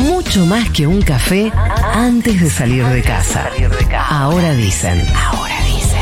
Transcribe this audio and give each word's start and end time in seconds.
Mucho 0.00 0.46
más 0.46 0.70
que 0.70 0.86
un 0.86 1.02
café 1.02 1.52
antes 1.92 2.40
de 2.40 2.48
salir 2.48 2.86
de 2.86 3.02
casa. 3.02 3.50
Ahora 4.08 4.54
dicen. 4.54 5.04
Ahora 5.14 5.54
dicen. 5.66 6.00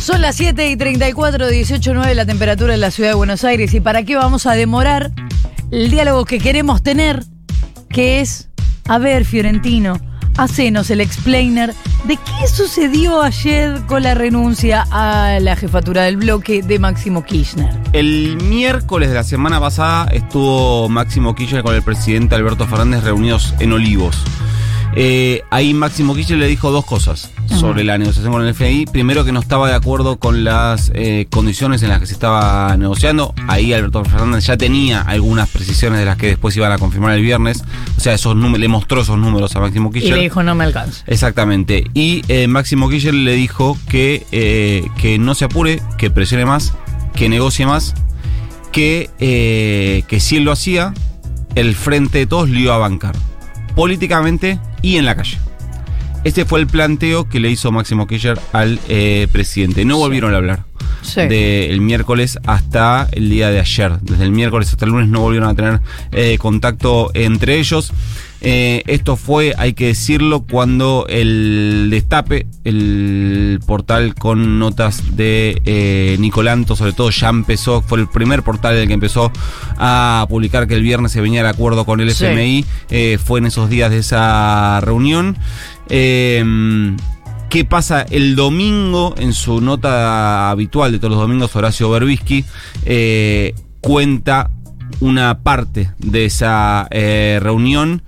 Son 0.00 0.22
las 0.22 0.36
7 0.36 0.70
y 0.70 0.76
34, 0.76 1.50
18.9 1.50 2.14
la 2.14 2.24
temperatura 2.24 2.72
en 2.72 2.80
la 2.80 2.90
ciudad 2.90 3.10
de 3.10 3.16
Buenos 3.16 3.44
Aires. 3.44 3.74
¿Y 3.74 3.80
para 3.80 4.02
qué 4.02 4.16
vamos 4.16 4.46
a 4.46 4.54
demorar 4.54 5.12
el 5.70 5.90
diálogo 5.90 6.24
que 6.24 6.38
queremos 6.38 6.82
tener? 6.82 7.22
Que 7.90 8.22
es, 8.22 8.48
a 8.88 8.96
ver, 8.96 9.26
Fiorentino, 9.26 10.00
hacenos 10.36 10.90
el 10.90 11.00
explainer 11.00 11.74
de 12.04 12.16
qué 12.16 12.46
sucedió 12.46 13.22
ayer 13.22 13.82
con 13.86 14.02
la 14.02 14.14
renuncia 14.14 14.86
a 14.90 15.38
la 15.40 15.56
jefatura 15.56 16.04
del 16.04 16.16
bloque 16.16 16.62
de 16.62 16.78
Máximo 16.78 17.24
Kirchner. 17.24 17.68
El 17.92 18.36
miércoles 18.42 19.08
de 19.08 19.14
la 19.14 19.24
semana 19.24 19.60
pasada 19.60 20.06
estuvo 20.12 20.88
Máximo 20.88 21.34
Kirchner 21.34 21.62
con 21.62 21.74
el 21.74 21.82
presidente 21.82 22.34
Alberto 22.34 22.66
Fernández 22.66 23.04
reunidos 23.04 23.54
en 23.58 23.72
Olivos. 23.72 24.22
Eh, 24.98 25.42
ahí 25.50 25.74
Máximo 25.74 26.14
Kirchner 26.14 26.38
le 26.38 26.46
dijo 26.46 26.70
dos 26.70 26.86
cosas 26.86 27.30
sobre 27.60 27.84
la 27.84 27.98
negociación 27.98 28.32
con 28.32 28.42
el 28.42 28.48
FMI. 28.48 28.86
Primero 28.86 29.26
que 29.26 29.32
no 29.32 29.40
estaba 29.40 29.68
de 29.68 29.74
acuerdo 29.74 30.18
con 30.18 30.42
las 30.42 30.90
eh, 30.94 31.26
condiciones 31.30 31.82
en 31.82 31.90
las 31.90 32.00
que 32.00 32.06
se 32.06 32.14
estaba 32.14 32.74
negociando. 32.78 33.34
Ahí 33.46 33.74
Alberto 33.74 34.02
Fernández 34.06 34.46
ya 34.46 34.56
tenía 34.56 35.02
algunas 35.02 35.50
precisiones 35.50 35.98
de 35.98 36.06
las 36.06 36.16
que 36.16 36.28
después 36.28 36.56
iban 36.56 36.72
a 36.72 36.78
confirmar 36.78 37.12
el 37.12 37.20
viernes. 37.20 37.62
O 37.98 38.00
sea, 38.00 38.14
esos 38.14 38.34
le 38.34 38.68
mostró 38.68 39.02
esos 39.02 39.18
números 39.18 39.54
a 39.54 39.60
Máximo 39.60 39.90
Y 39.90 39.92
Kirchner. 40.00 40.16
le 40.16 40.22
dijo, 40.22 40.42
no 40.42 40.54
me 40.54 40.64
alcanza. 40.64 41.04
Exactamente. 41.06 41.84
Y 41.92 42.22
eh, 42.28 42.48
Máximo 42.48 42.88
Kirchner 42.88 43.14
le 43.14 43.34
dijo 43.34 43.76
que, 43.90 44.88
que 44.96 45.18
no 45.18 45.34
se 45.34 45.44
apure, 45.44 45.82
que 45.98 46.10
presione 46.10 46.46
más, 46.46 46.72
que 47.14 47.28
negocie 47.28 47.66
más, 47.66 47.94
que, 48.72 49.10
que 50.08 50.20
si 50.20 50.38
él 50.38 50.44
lo 50.44 50.52
hacía, 50.52 50.94
el 51.54 51.74
frente 51.74 52.18
de 52.18 52.26
todos 52.26 52.48
lo 52.48 52.58
iba 52.58 52.74
a 52.74 52.78
bancar. 52.78 53.14
Políticamente 53.76 54.58
y 54.82 54.96
en 54.96 55.04
la 55.04 55.14
calle. 55.14 55.38
Este 56.24 56.44
fue 56.44 56.58
el 56.58 56.66
planteo 56.66 57.28
que 57.28 57.38
le 57.38 57.50
hizo 57.50 57.70
Máximo 57.70 58.08
Kirchner 58.08 58.40
al 58.52 58.80
eh, 58.88 59.28
presidente. 59.30 59.84
No 59.84 59.98
volvieron 59.98 60.34
a 60.34 60.38
hablar. 60.38 60.64
Sí. 61.02 61.20
Del 61.28 61.80
miércoles 61.80 62.40
hasta 62.46 63.08
el 63.12 63.30
día 63.30 63.50
de 63.50 63.60
ayer. 63.60 64.00
Desde 64.00 64.24
el 64.24 64.32
miércoles 64.32 64.70
hasta 64.70 64.86
el 64.86 64.90
lunes 64.90 65.08
no 65.08 65.20
volvieron 65.20 65.48
a 65.48 65.54
tener 65.54 65.80
eh, 66.10 66.36
contacto 66.38 67.12
entre 67.14 67.60
ellos. 67.60 67.92
Eh, 68.42 68.82
esto 68.86 69.16
fue, 69.16 69.54
hay 69.56 69.72
que 69.72 69.86
decirlo, 69.86 70.44
cuando 70.48 71.06
el 71.08 71.88
Destape, 71.90 72.46
el 72.64 73.60
portal 73.66 74.14
con 74.14 74.58
notas 74.58 75.16
de 75.16 75.60
eh, 75.64 76.16
Nicolanto, 76.20 76.76
sobre 76.76 76.92
todo, 76.92 77.10
ya 77.10 77.28
empezó, 77.30 77.80
fue 77.82 77.98
el 78.00 78.08
primer 78.08 78.42
portal 78.42 78.76
el 78.76 78.86
que 78.86 78.94
empezó 78.94 79.32
a 79.78 80.26
publicar 80.28 80.66
que 80.68 80.74
el 80.74 80.82
viernes 80.82 81.12
se 81.12 81.20
venía 81.20 81.40
el 81.40 81.46
acuerdo 81.46 81.84
con 81.86 82.00
el 82.00 82.12
Sí. 82.12 82.24
FMI. 82.26 82.64
eh, 82.90 83.18
fue 83.24 83.38
en 83.40 83.46
esos 83.46 83.68
días 83.70 83.90
de 83.90 83.98
esa 83.98 84.80
reunión. 84.82 85.36
Eh, 85.88 86.44
¿Qué 87.48 87.64
pasa? 87.64 88.02
El 88.02 88.34
domingo, 88.36 89.14
en 89.18 89.32
su 89.32 89.60
nota 89.60 90.50
habitual 90.50 90.92
de 90.92 90.98
todos 90.98 91.12
los 91.12 91.20
domingos, 91.20 91.54
Horacio 91.56 91.88
Berbisky 91.90 92.44
eh, 92.84 93.54
cuenta 93.80 94.50
una 95.00 95.38
parte 95.38 95.90
de 95.98 96.24
esa 96.24 96.88
eh, 96.90 97.38
reunión 97.40 98.02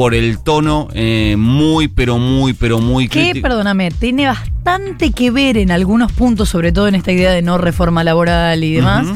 por 0.00 0.14
el 0.14 0.38
tono 0.38 0.88
eh, 0.94 1.34
muy, 1.36 1.86
pero 1.86 2.16
muy, 2.16 2.54
pero 2.54 2.78
muy 2.78 3.06
Que, 3.06 3.20
crítico. 3.20 3.42
perdóname, 3.48 3.90
tiene 3.90 4.26
bastante 4.26 5.12
que 5.12 5.30
ver 5.30 5.58
en 5.58 5.70
algunos 5.70 6.10
puntos, 6.10 6.48
sobre 6.48 6.72
todo 6.72 6.88
en 6.88 6.94
esta 6.94 7.12
idea 7.12 7.30
de 7.32 7.42
no 7.42 7.58
reforma 7.58 8.02
laboral 8.02 8.64
y 8.64 8.72
demás, 8.72 9.06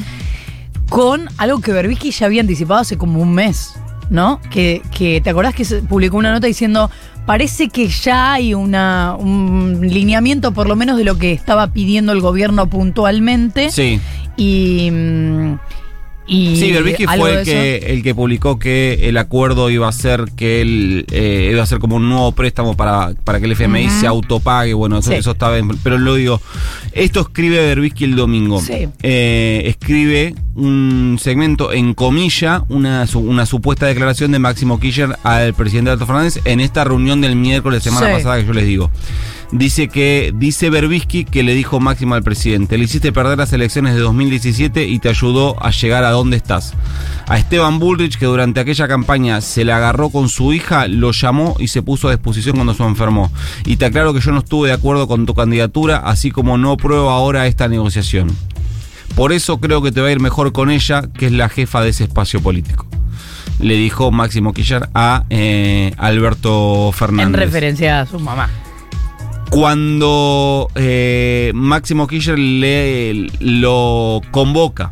con 0.91 1.27
algo 1.39 1.63
que 1.63 1.73
Berbisky 1.73 2.11
ya 2.11 2.27
había 2.27 2.43
anticipado 2.43 2.81
hace 2.83 2.99
como 2.99 3.23
un 3.23 3.33
mes, 3.33 3.73
¿no? 4.11 4.43
Que, 4.51 4.83
que 4.95 5.23
¿te 5.23 5.31
acordás 5.31 5.55
que 5.55 5.65
se 5.65 5.81
publicó 5.81 6.19
una 6.19 6.33
nota 6.33 6.49
diciendo, 6.49 6.91
parece 7.25 7.71
que 7.71 7.89
ya 7.89 8.35
hay 8.35 8.53
una, 8.53 9.17
un 9.19 9.81
lineamiento 9.81 10.53
por 10.53 10.69
lo 10.69 10.77
menos 10.77 10.99
de 10.99 11.05
lo 11.05 11.17
que 11.17 11.33
estaba 11.33 11.69
pidiendo 11.69 12.13
el 12.13 12.21
gobierno 12.21 12.69
puntualmente 12.69 13.71
Sí. 13.71 14.01
y... 14.37 14.91
y 16.27 16.57
Sí, 16.57 16.73
Berbisky 16.73 17.05
fue 17.07 17.41
el 17.41 17.45
que, 17.45 17.77
el 17.77 18.03
que 18.03 18.15
publicó 18.15 18.59
que 18.59 19.09
el 19.09 19.17
acuerdo 19.19 19.69
iba 19.71 19.87
a 19.89 19.93
ser 19.93 20.25
que 20.37 20.63
él 20.63 21.05
eh, 21.13 21.51
iba 21.53 21.63
a 21.63 21.67
ser 21.67 21.79
como 21.81 21.97
un 21.97 22.09
nuevo 22.09 22.33
préstamo 22.33 22.77
para, 22.77 23.13
para 23.25 23.41
que 23.41 23.47
el 23.47 23.53
FMI 23.53 23.91
se 23.91 24.07
autopague. 24.07 24.73
Bueno, 24.75 24.99
eso, 24.99 25.11
Sí. 25.11 25.17
eso 25.19 25.33
estaba 25.33 25.55
bien. 25.55 25.69
Pero 25.83 25.99
lo 25.99 26.15
digo, 26.15 26.41
esto 26.93 27.21
escribe 27.21 27.59
Berbisky 27.59 28.05
el 28.05 28.17
domingo. 28.17 28.61
Sí. 28.61 28.89
Eh, 29.03 29.63
escribe 29.67 30.35
un 30.55 31.19
segmento 31.21 31.73
en 31.73 31.93
comilla, 31.95 32.63
una, 32.69 33.07
una 33.15 33.45
supuesta 33.45 33.87
declaración 33.87 34.33
de 34.33 34.39
Máximo 34.39 34.81
Kirchner 34.81 35.17
al 35.25 35.53
presidente 35.53 35.91
Alberto 35.91 36.07
Fernández 36.07 36.41
en 36.45 36.61
esta 36.61 36.85
reunión 36.85 37.21
del 37.21 37.37
miércoles 37.37 37.83
de 37.85 37.91
semana 37.91 38.07
Sí. 38.07 38.13
pasada 38.15 38.41
que 38.41 38.47
yo 38.47 38.53
les 38.53 38.65
digo. 38.67 38.91
Dice 39.55 39.87
que, 39.87 40.35
dice 40.35 40.69
Berbisky 40.69 41.25
que 41.25 41.45
le 41.45 41.55
dijo 41.55 41.79
Máximo 41.79 42.17
al 42.17 42.25
presidente, 42.25 42.77
le 42.77 42.85
hiciste 42.85 43.13
perder 43.13 43.39
las 43.39 43.53
elecciones 43.53 43.95
de 43.95 44.01
2017 44.01 44.89
y 44.89 44.99
te 44.99 45.09
ayudó 45.09 45.55
a 45.65 45.71
llegar 45.71 46.03
a 46.03 46.11
donde 46.11 46.37
estás. 46.37 46.75
A 47.29 47.39
Esteban 47.39 47.79
Bullrich, 47.79 48.19
que 48.19 48.27
durante 48.27 48.59
aquella 48.59 48.89
campaña 48.89 49.41
se 49.41 49.65
le 49.65 49.71
agarró 49.73 50.11
con 50.11 50.29
su 50.29 50.53
hija, 50.53 50.89
lo 50.89 51.13
llamó 51.13 51.55
y 51.61 51.69
se 51.69 51.83
puso 51.83 52.09
a 52.09 52.11
disposición 52.11 52.57
cuando 52.57 52.75
se 52.75 52.83
enfermó. 52.83 53.31
Y 53.65 53.77
te 53.77 53.85
aclaro 53.85 54.13
que 54.13 54.19
yo 54.19 54.33
no 54.33 54.41
estuve 54.41 54.71
de 54.71 54.75
acuerdo 54.75 55.07
con 55.07 55.25
tu 55.25 55.35
candidatura, 55.35 55.99
así 55.99 56.33
como 56.33 56.59
no 56.59 56.77
pruebo 56.77 57.11
ahora 57.11 57.47
esta 57.47 57.69
negociación. 57.69 58.37
Por 59.15 59.33
eso 59.33 59.61
creo 59.61 59.83
que 59.83 59.93
te 59.93 60.01
va 60.01 60.09
a 60.09 60.13
ir 60.13 60.19
mejor 60.19 60.53
con 60.53 60.69
ella, 60.69 61.03
que 61.17 61.27
es 61.27 61.33
la 61.33 61.49
jefa 61.49 61.81
de 61.81 61.91
ese 61.91 62.03
espacio 62.03 62.43
político. 62.43 62.89
Le 63.61 63.75
dijo 63.75 64.11
Máximo 64.11 64.53
Kirchner 64.53 64.89
a 64.95 65.27
eh, 65.31 65.95
Alberto 65.97 66.91
Fernández. 66.93 67.29
En 67.29 67.35
referencia 67.35 68.01
a 68.01 68.07
su 68.07 68.19
mamá. 68.19 68.51
Cuando 69.55 70.69
eh, 70.75 71.53
Máximo 71.55 72.09
Kirchner 72.09 73.15
lo 73.39 74.21
convoca 74.33 74.91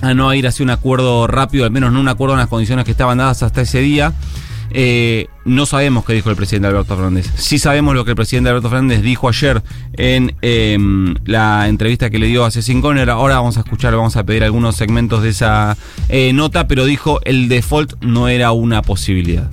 a 0.00 0.14
no 0.14 0.32
ir 0.34 0.46
hacia 0.46 0.62
un 0.62 0.70
acuerdo 0.70 1.26
rápido, 1.26 1.64
al 1.64 1.72
menos 1.72 1.92
no 1.92 1.98
un 1.98 2.06
acuerdo 2.06 2.34
en 2.34 2.38
las 2.38 2.48
condiciones 2.48 2.84
que 2.84 2.92
estaban 2.92 3.18
dadas 3.18 3.42
hasta 3.42 3.62
ese 3.62 3.80
día, 3.80 4.12
eh, 4.70 5.26
no 5.44 5.66
sabemos 5.66 6.04
qué 6.04 6.12
dijo 6.12 6.30
el 6.30 6.36
presidente 6.36 6.68
Alberto 6.68 6.94
Fernández. 6.94 7.28
Sí 7.34 7.58
sabemos 7.58 7.96
lo 7.96 8.04
que 8.04 8.12
el 8.12 8.16
presidente 8.16 8.50
Alberto 8.50 8.70
Fernández 8.70 9.02
dijo 9.02 9.28
ayer 9.28 9.60
en 9.94 10.36
eh, 10.42 10.78
la 11.24 11.66
entrevista 11.66 12.08
que 12.08 12.20
le 12.20 12.26
dio 12.28 12.44
a 12.44 12.52
Cecín 12.52 12.80
Conner. 12.80 13.10
Ahora 13.10 13.34
vamos 13.34 13.56
a 13.56 13.62
escuchar, 13.62 13.96
vamos 13.96 14.16
a 14.16 14.24
pedir 14.24 14.44
algunos 14.44 14.76
segmentos 14.76 15.24
de 15.24 15.30
esa 15.30 15.76
eh, 16.08 16.32
nota, 16.32 16.68
pero 16.68 16.84
dijo 16.84 17.18
el 17.24 17.48
default 17.48 18.00
no 18.00 18.28
era 18.28 18.52
una 18.52 18.82
posibilidad. 18.82 19.50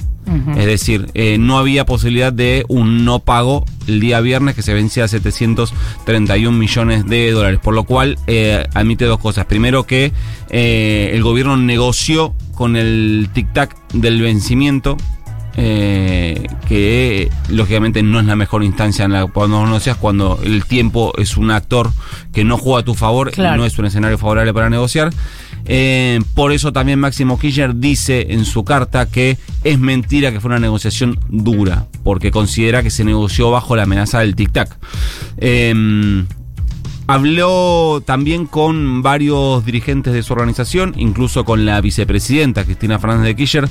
Es 0.58 0.66
decir, 0.66 1.08
eh, 1.14 1.38
no 1.40 1.58
había 1.58 1.86
posibilidad 1.86 2.32
de 2.32 2.66
un 2.70 3.04
no 3.06 3.20
pago 3.20 3.66
el 3.88 4.00
día 4.00 4.20
viernes 4.22 4.56
que 4.56 4.62
se 4.62 4.74
vencía 4.74 5.04
a 5.06 5.08
731 5.08 6.58
millones 6.58 7.06
de 7.06 7.32
dólares. 7.32 7.60
Por 7.62 7.74
lo 7.74 7.84
cual 7.84 8.18
eh, 8.28 8.66
admite 8.74 9.06
dos 9.06 9.20
cosas. 9.20 9.46
Primero 9.46 9.84
que 9.86 10.12
eh, 10.50 11.12
el 11.14 11.24
gobierno 11.24 11.58
negoció 11.58 12.34
con 12.56 12.76
el 12.76 13.30
tic-tac 13.34 13.76
del 13.94 14.22
vencimiento. 14.22 14.98
eh, 15.56 16.48
que 16.68 17.30
lógicamente 17.50 18.02
no 18.02 18.20
es 18.20 18.26
la 18.26 18.36
mejor 18.36 18.64
instancia 18.64 19.06
en 19.06 19.12
la 19.14 19.28
cuando 19.28 19.64
negocias 19.64 19.98
cuando 19.98 20.40
el 20.44 20.66
tiempo 20.66 21.14
es 21.20 21.38
un 21.38 21.52
actor 21.52 21.92
que 22.34 22.44
no 22.44 22.58
juega 22.58 22.80
a 22.80 22.84
tu 22.84 22.96
favor 22.96 23.30
Claro. 23.30 23.54
y 23.56 23.58
no 23.60 23.66
es 23.66 23.78
un 23.78 23.86
escenario 23.86 24.18
favorable 24.18 24.52
para 24.52 24.72
negociar. 24.72 25.12
Eh, 25.66 26.20
por 26.34 26.52
eso 26.52 26.74
también 26.74 27.00
Máximo 27.00 27.40
Kirchner 27.40 27.76
dice 27.76 28.28
en 28.30 28.44
su 28.46 28.66
carta 28.66 29.10
que 29.10 29.38
es 29.64 29.80
mentira 29.80 30.32
que 30.32 30.40
fue 30.40 30.50
una 30.50 30.60
negociación 30.60 31.20
dura, 31.30 31.88
porque 32.04 32.32
considera 32.32 32.84
que 32.84 32.90
se 32.90 33.04
negoció 33.04 33.52
bajo 33.52 33.76
la 33.76 33.84
amenaza 33.84 34.20
del 34.20 34.36
tic-tac. 34.36 34.76
Eh, 35.38 36.26
Habló 37.06 38.02
también 38.06 38.46
con 38.46 39.02
varios 39.02 39.66
dirigentes 39.66 40.14
de 40.14 40.24
su 40.24 40.32
organización, 40.32 40.94
incluso 40.96 41.44
con 41.44 41.66
la 41.66 41.82
vicepresidenta 41.82 42.64
Cristina 42.64 42.98
Fernández 42.98 43.26
de 43.26 43.36
Kirchner. 43.36 43.70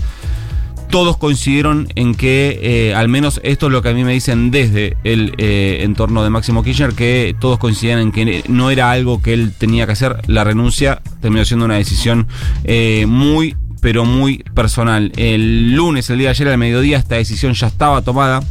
Todos 0.93 1.17
coincidieron 1.17 1.89
en 1.94 2.15
que, 2.15 2.61
eh, 2.62 2.94
al 2.94 3.09
menos 3.09 3.41
esto 3.44 3.69
es 3.69 3.73
lo 3.73 3.81
que 3.81 3.89
a 3.89 3.94
mí 3.94 4.05
me 4.05 4.12
dicen 4.12 4.50
desde 4.50 4.94
el 5.05 5.33
eh, 5.39 5.79
entorno 5.81 6.23
de 6.23 6.29
Máximo 6.29 6.62
Kirchner, 6.62 6.93
que 6.93 7.35
todos 7.41 7.59
coincidían 7.59 7.99
en 7.99 8.12
que 8.12 8.44
no 8.49 8.71
era 8.71 8.91
algo 8.91 9.23
que 9.23 9.33
él 9.33 9.55
tenía 9.56 9.87
que 9.87 9.93
hacer. 9.93 10.21
La 10.27 10.44
renuncia 10.44 11.00
terminó 11.23 11.47
siendo 11.47 11.65
una 11.65 11.77
decisión 11.77 12.29
eh, 12.65 13.06
muy, 13.09 13.56
pero 13.81 14.05
muy 14.05 14.44
personal. 14.55 15.12
El 15.17 15.75
lunes, 15.75 16.11
el 16.11 16.19
día 16.19 16.27
de 16.27 16.33
ayer, 16.33 16.49
al 16.49 16.59
mediodía, 16.59 16.99
esta 16.99 17.15
decisión 17.15 17.55
ya 17.55 17.69
estaba 17.69 18.03
tomada. 18.03 18.43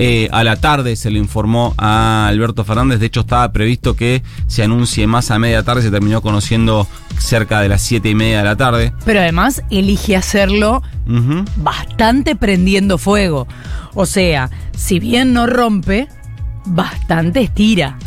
Eh, 0.00 0.28
a 0.30 0.44
la 0.44 0.54
tarde 0.56 0.94
se 0.94 1.10
le 1.10 1.18
informó 1.18 1.74
a 1.76 2.28
Alberto 2.28 2.64
Fernández, 2.64 3.00
de 3.00 3.06
hecho 3.06 3.20
estaba 3.20 3.50
previsto 3.50 3.96
que 3.96 4.22
se 4.46 4.62
anuncie 4.62 5.08
más 5.08 5.32
a 5.32 5.40
media 5.40 5.64
tarde, 5.64 5.82
se 5.82 5.90
terminó 5.90 6.22
conociendo 6.22 6.86
cerca 7.18 7.60
de 7.60 7.68
las 7.68 7.82
siete 7.82 8.08
y 8.08 8.14
media 8.14 8.38
de 8.38 8.44
la 8.44 8.56
tarde. 8.56 8.92
Pero 9.04 9.18
además 9.20 9.62
elige 9.70 10.14
hacerlo 10.14 10.82
bastante 11.56 12.36
prendiendo 12.36 12.96
fuego. 12.96 13.48
O 13.94 14.06
sea, 14.06 14.50
si 14.76 15.00
bien 15.00 15.32
no 15.32 15.48
rompe, 15.48 16.06
bastante 16.64 17.40
estira. 17.40 17.98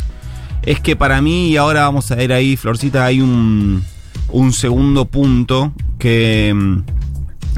es 0.62 0.80
que 0.80 0.96
para 0.96 1.20
mí, 1.20 1.48
y 1.48 1.56
ahora 1.58 1.82
vamos 1.82 2.10
a 2.10 2.14
ver 2.14 2.32
ahí, 2.32 2.56
Florcita, 2.56 3.04
hay 3.04 3.20
un, 3.20 3.84
un 4.30 4.52
segundo 4.54 5.04
punto 5.04 5.74
que 5.98 6.52
mm, 6.54 6.82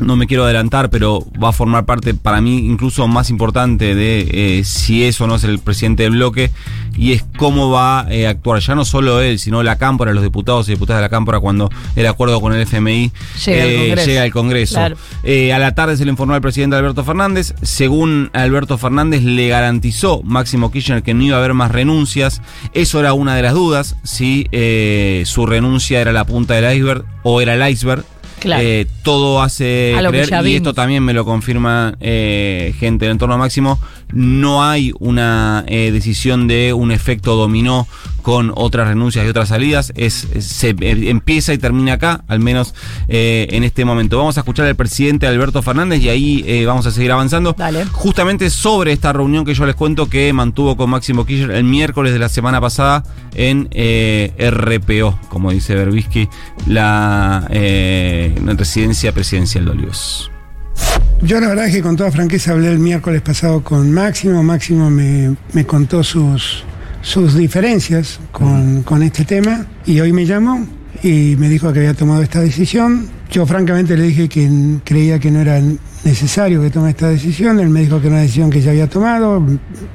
no 0.01 0.17
me 0.17 0.27
quiero 0.27 0.45
adelantar, 0.45 0.91
pero 0.91 1.25
va 1.43 1.51
a 1.51 1.53
formar 1.53 1.85
parte 1.85 2.15
para 2.15 2.41
mí 2.41 2.59
incluso 2.59 3.07
más 3.09 3.31
importante 3.31 3.95
de 3.95 4.29
eh, 4.59 4.65
si 4.65 5.05
es 5.05 5.21
o 5.21 5.27
no 5.27 5.37
es 5.37 5.45
el 5.45 5.59
presidente 5.59 6.05
del 6.05 6.13
bloque, 6.13 6.51
y 6.97 7.13
es 7.13 7.25
cómo 7.37 7.71
va 7.71 8.07
eh, 8.09 8.27
a 8.27 8.31
actuar 8.31 8.61
ya 8.61 8.75
no 8.75 8.85
solo 8.85 9.21
él, 9.21 9.39
sino 9.39 9.63
la 9.63 9.77
Cámpora, 9.77 10.13
los 10.13 10.23
diputados 10.23 10.69
y 10.69 10.73
diputadas 10.73 11.01
de 11.01 11.07
la 11.07 11.09
Cámpora 11.09 11.41
cuando 11.41 11.71
el 11.97 12.07
acuerdo 12.07 12.41
con 12.41 12.53
el 12.53 12.61
FMI 12.63 13.13
Llega 13.45 13.63
al 13.63 13.69
eh, 13.69 13.77
Congreso. 13.77 14.07
llega 14.07 14.23
al 14.23 14.33
Congreso. 14.33 14.75
Claro. 14.75 14.97
A 15.55 15.59
la 15.59 15.75
tarde 15.75 15.97
se 15.97 16.05
le 16.05 16.11
informó 16.11 16.35
al 16.35 16.41
presidente 16.41 16.77
Alberto 16.77 17.05
Fernández. 17.05 17.55
Según 17.63 18.31
Alberto 18.33 18.79
Fernández, 18.79 19.23
le 19.23 19.49
garantizó 19.49 20.23
Máximo 20.23 20.71
Kirchner 20.71 21.03
que 21.03 21.15
no 21.15 21.23
iba 21.23 21.37
a 21.37 21.39
haber 21.39 21.55
más 21.55 21.71
renuncias. 21.71 22.43
Eso 22.73 23.01
era 23.01 23.13
una 23.13 23.35
de 23.35 23.43
las 23.43 23.55
dudas, 23.55 23.97
si 24.05 24.49
su 25.25 25.47
renuncia 25.47 26.01
era 26.01 26.13
la 26.13 26.25
punta 26.25 26.55
del 26.55 26.77
iceberg 26.77 27.05
o 27.23 27.41
era 27.41 27.55
el 27.55 27.73
iceberg. 27.73 28.05
Claro. 28.45 28.63
Eh, 28.63 28.87
todo 29.03 29.41
hace 29.41 29.95
creer, 29.97 30.29
y 30.29 30.31
vimos. 30.31 30.47
esto 30.57 30.75
también 30.75 31.03
me 31.03 31.15
lo 31.15 31.25
confirma 31.25 31.97
eh, 31.99 32.75
gente 32.79 33.07
del 33.07 33.13
entorno 33.13 33.39
máximo, 33.39 33.81
no 34.13 34.63
hay 34.63 34.93
una 34.99 35.65
eh, 35.67 35.91
decisión 35.91 36.47
de 36.47 36.75
un 36.75 36.93
efecto 36.93 37.37
dominó 37.37 37.89
con 38.25 38.53
otras 38.57 38.89
renuncias 38.89 39.27
y 39.27 39.29
otras 39.29 39.51
salidas, 39.51 39.93
es, 39.97 40.27
se 40.41 40.71
eh, 40.71 41.11
empieza 41.11 41.53
y 41.53 41.59
termina 41.59 41.93
acá, 41.93 42.25
al 42.27 42.41
menos 42.41 42.75
eh, 43.07 43.47
en 43.51 43.65
este 43.65 43.85
momento. 43.85 44.17
Vamos 44.17 44.39
a 44.39 44.41
escuchar 44.41 44.65
al 44.65 44.77
presidente 44.77 45.27
Alberto 45.27 45.61
Fernández 45.61 46.01
y 46.01 46.09
ahí 46.09 46.43
eh, 46.47 46.65
vamos 46.65 46.87
a 46.87 46.91
seguir 46.91 47.13
avanzando. 47.13 47.55
Dale. 47.57 47.85
Justamente 47.93 48.49
sobre 48.49 48.93
esta 48.93 49.13
reunión 49.13 49.45
que 49.45 49.53
yo 49.53 49.67
les 49.67 49.75
cuento 49.75 50.09
que 50.09 50.33
mantuvo 50.33 50.75
con 50.75 50.89
Máximo 50.89 51.27
Kirchner 51.27 51.55
el 51.55 51.65
miércoles 51.65 52.15
de 52.15 52.19
la 52.19 52.31
semana 52.31 52.63
pasada 52.63 53.05
en 53.35 53.69
eh, 53.73 54.33
RPO, 54.39 55.19
como 55.29 55.51
dice 55.51 55.75
Berbisky, 55.75 56.27
la 56.67 57.47
eh, 57.51 58.35
residencia 58.57 59.13
presidencial 59.13 59.67
de 59.67 59.71
Olivos. 59.71 60.31
Yo 61.21 61.41
la 61.41 61.49
verdad 61.49 61.67
es 61.67 61.75
que 61.75 61.83
con 61.83 61.97
toda 61.97 62.11
franqueza 62.11 62.53
hablé 62.53 62.71
el 62.71 62.79
miércoles 62.79 63.21
pasado 63.21 63.63
con 63.63 63.93
Máximo. 63.93 64.43
Máximo 64.43 64.91
me, 64.91 65.37
me 65.53 65.67
contó 65.67 66.03
sus, 66.03 66.65
sus 67.05 67.35
diferencias 67.35 68.19
con, 68.33 68.83
con 68.83 69.03
este 69.03 69.25
tema 69.25 69.67
y 69.87 70.01
hoy 70.01 70.13
me 70.13 70.25
llamó 70.25 70.67
y 71.03 71.37
me 71.39 71.49
dijo 71.51 71.71
que 71.73 71.81
había 71.81 71.93
tomado 71.95 72.23
esta 72.23 72.41
decisión. 72.41 73.07
Yo 73.31 73.45
francamente 73.47 73.97
le 73.97 74.05
dije 74.05 74.29
que 74.29 74.49
creía 74.85 75.19
que 75.19 75.31
no 75.31 75.41
era 75.41 75.61
necesario 76.05 76.63
que 76.63 76.71
tome 76.71 76.91
esta 76.91 77.09
decisión. 77.09 77.59
Él 77.61 77.69
me 77.69 77.81
dijo 77.81 78.01
que 78.01 78.07
era 78.07 78.17
una 78.17 78.23
decisión 78.23 78.49
que 78.49 78.61
ya 78.63 78.71
había 78.71 78.89
tomado. 78.89 79.43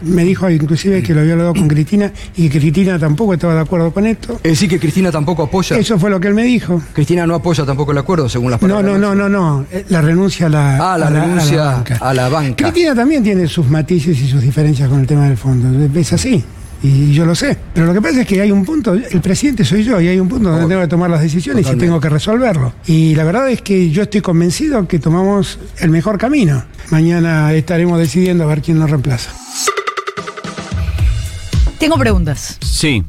Me 0.02 0.24
dijo 0.26 0.50
inclusive 0.50 1.02
que 1.02 1.14
lo 1.16 1.22
había 1.22 1.34
hablado 1.34 1.54
con 1.56 1.68
Cristina 1.68 2.12
y 2.36 2.50
que 2.50 2.60
Cristina 2.60 3.00
tampoco 3.00 3.34
estaba 3.34 3.56
de 3.56 3.62
acuerdo 3.62 3.92
con 3.92 4.06
esto. 4.06 4.34
Es 4.44 4.52
decir, 4.52 4.70
que 4.70 4.78
Cristina 4.80 5.10
tampoco 5.12 5.44
apoya. 5.44 5.78
Eso 5.78 5.98
fue 5.98 6.10
lo 6.10 6.20
que 6.20 6.28
él 6.28 6.34
me 6.36 6.44
dijo. 6.44 6.82
Cristina 6.94 7.26
no 7.26 7.34
apoya 7.36 7.66
tampoco 7.66 7.92
el 7.94 7.98
acuerdo, 7.98 8.28
según 8.30 8.52
las 8.52 8.62
No, 8.62 8.68
palabras. 8.68 9.00
no, 9.00 9.16
no, 9.16 9.30
no, 9.30 9.30
no. 9.30 9.66
Eh, 9.72 9.86
La 9.90 10.02
renuncia 10.02 10.48
a 10.48 10.50
la, 10.50 10.94
Ah, 10.94 10.98
la 10.98 11.08
a 11.08 11.10
renuncia 11.10 11.64
banca. 11.64 11.98
a 12.02 12.14
la 12.14 12.30
banca. 12.30 12.56
Cristina 12.66 12.94
también 12.94 13.24
tiene 13.24 13.48
sus 13.48 13.68
matices 13.70 14.20
y 14.20 14.28
sus 14.28 14.42
diferencias 14.42 14.90
con 14.90 15.00
el 15.00 15.08
tema 15.08 15.26
del 15.28 15.38
fondo. 15.38 15.70
Es 15.98 16.14
así. 16.14 16.44
Y 16.82 17.12
yo 17.14 17.26
lo 17.26 17.36
sé. 17.36 17.58
Pero 17.74 17.88
lo 17.88 17.94
que 17.94 18.02
pasa 18.02 18.22
es 18.22 18.28
que 18.28 18.42
hay 18.42 18.52
un 18.52 18.64
punto, 18.64 18.94
el 18.94 19.22
presidente 19.22 19.66
soy 19.66 19.84
yo, 19.84 20.00
y 20.00 20.08
hay 20.08 20.20
un 20.20 20.30
punto 20.30 20.50
donde 20.50 20.68
tengo 20.68 20.82
que 20.82 20.88
tomar 20.88 21.10
las 21.10 21.22
decisiones 21.22 21.64
Totalmente. 21.64 21.86
y 21.86 21.88
tengo 21.88 22.00
que 22.00 22.10
resolverlo. 22.10 22.74
Y 22.88 23.16
la 23.16 23.24
verdad 23.26 23.50
es 23.50 23.62
que 23.62 23.90
yo 23.92 24.04
estoy 24.04 24.22
convencido 24.22 24.88
que 24.88 25.00
tomamos 25.00 25.60
el 25.80 25.90
mejor 25.90 26.18
camino. 26.18 26.64
Mañana 26.90 27.54
estaremos 27.54 28.00
decidiendo 28.00 28.46
a 28.46 28.48
ver 28.48 28.62
quién 28.62 28.80
nos 28.80 28.90
reemplaza. 28.90 29.32
Tengo 31.80 31.98
preguntas. 31.98 32.58
Sí. 32.62 33.04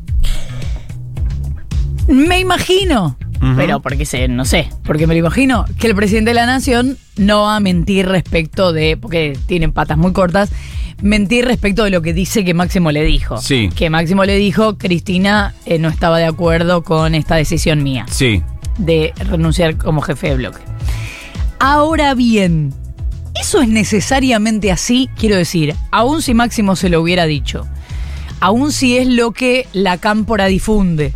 Me 2.09 2.41
imagino, 2.41 3.17
Pero 3.57 3.81
porque 3.81 4.05
sé, 4.05 4.29
no 4.29 4.45
sé, 4.45 4.69
porque 4.85 5.07
me 5.07 5.15
lo 5.15 5.21
imagino, 5.21 5.65
que 5.79 5.87
el 5.87 5.95
presidente 5.95 6.31
de 6.31 6.35
la 6.35 6.45
nación 6.47 6.99
no 7.17 7.43
va 7.43 7.57
a 7.57 7.61
mentir 7.61 8.07
respecto 8.07 8.73
de, 8.75 8.99
porque 8.99 9.39
tienen 9.47 9.73
patas 9.73 9.97
muy 9.97 10.13
cortas, 10.13 10.51
mentir 11.01 11.47
respecto 11.47 11.85
de 11.85 11.91
lo 11.91 12.03
que 12.03 12.13
dice 12.13 12.45
que 12.45 12.53
Máximo 12.53 12.93
le 12.93 13.03
dijo. 13.03 13.39
Sí. 13.39 13.71
Que 13.75 13.89
Máximo 13.89 14.27
le 14.27 14.37
dijo, 14.37 14.77
Cristina 14.77 15.55
eh, 15.65 15.79
no 15.79 15.89
estaba 15.89 16.19
de 16.19 16.27
acuerdo 16.27 16.83
con 16.83 17.15
esta 17.15 17.37
decisión 17.37 17.83
mía 17.83 18.05
Sí. 18.11 18.43
de 18.77 19.15
renunciar 19.17 19.79
como 19.79 20.03
jefe 20.03 20.29
de 20.29 20.37
bloque. 20.37 20.61
Ahora 21.59 22.15
bien, 22.15 22.73
¿eso 23.41 23.61
es 23.63 23.69
necesariamente 23.69 24.71
así? 24.71 25.09
Quiero 25.19 25.37
decir, 25.37 25.75
aun 25.91 26.23
si 26.23 26.35
Máximo 26.35 26.77
se 26.77 26.89
lo 26.89 27.01
hubiera 27.01 27.27
dicho, 27.27 27.67
aun 28.41 28.73
si 28.73 28.97
es 28.99 29.07
lo 29.07 29.33
que 29.33 29.67
la 29.73 29.99
cámpora 29.99 30.47
difunde. 30.47 31.15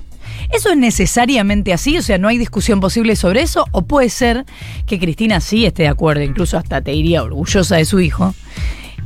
¿Eso 0.55 0.71
es 0.71 0.77
necesariamente 0.77 1.73
así? 1.73 1.99
O 1.99 2.03
sea, 2.03 2.17
¿no 2.19 2.29
hay 2.29 2.39
discusión 2.39 2.81
posible 2.81 3.17
sobre 3.17 3.43
eso? 3.43 3.67
¿O 3.73 3.83
puede 3.83 4.09
ser 4.09 4.45
que 4.87 5.01
Cristina 5.01 5.41
sí 5.41 5.67
esté 5.67 5.83
de 5.83 5.89
acuerdo, 5.89 6.23
incluso 6.23 6.57
hasta 6.57 6.81
te 6.81 6.93
diría 6.93 7.23
orgullosa 7.25 7.77
de 7.77 7.85
su 7.85 8.01
hijo? 8.01 8.35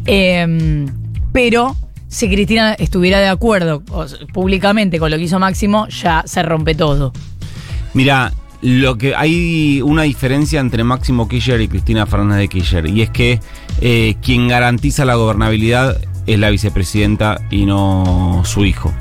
Eh, 0.05 0.87
pero 1.33 1.77
si 2.09 2.29
Cristina 2.29 2.75
estuviera 2.75 3.21
de 3.21 3.29
acuerdo 3.29 3.83
públicamente 4.33 4.99
con 4.99 5.11
lo 5.11 5.17
que 5.17 5.25
hizo 5.25 5.39
Máximo, 5.39 5.89
ya 5.89 6.23
se 6.27 6.43
rompe 6.43 6.75
todo. 6.75 7.13
Mira, 7.95 8.33
lo 8.63 8.99
que 8.99 9.15
hay 9.15 9.81
una 9.83 10.03
diferencia 10.03 10.61
entre 10.61 10.85
Máximo 10.85 11.29
Kirchner 11.29 11.61
y 11.61 11.69
Cristina 11.69 12.07
Fernández 12.07 12.39
de 12.39 12.49
Kirchner, 12.49 12.87
y 12.87 13.03
es 13.03 13.11
que 13.11 13.41
eh, 13.81 14.17
quien 14.23 14.49
garantiza 14.49 15.05
la 15.05 15.15
gobernabilidad 15.15 15.99
es 16.27 16.39
la 16.39 16.51
vicepresidenta 16.51 17.41
y 17.51 17.65
no 17.67 18.43
su 18.45 18.65
hijo. 18.65 18.93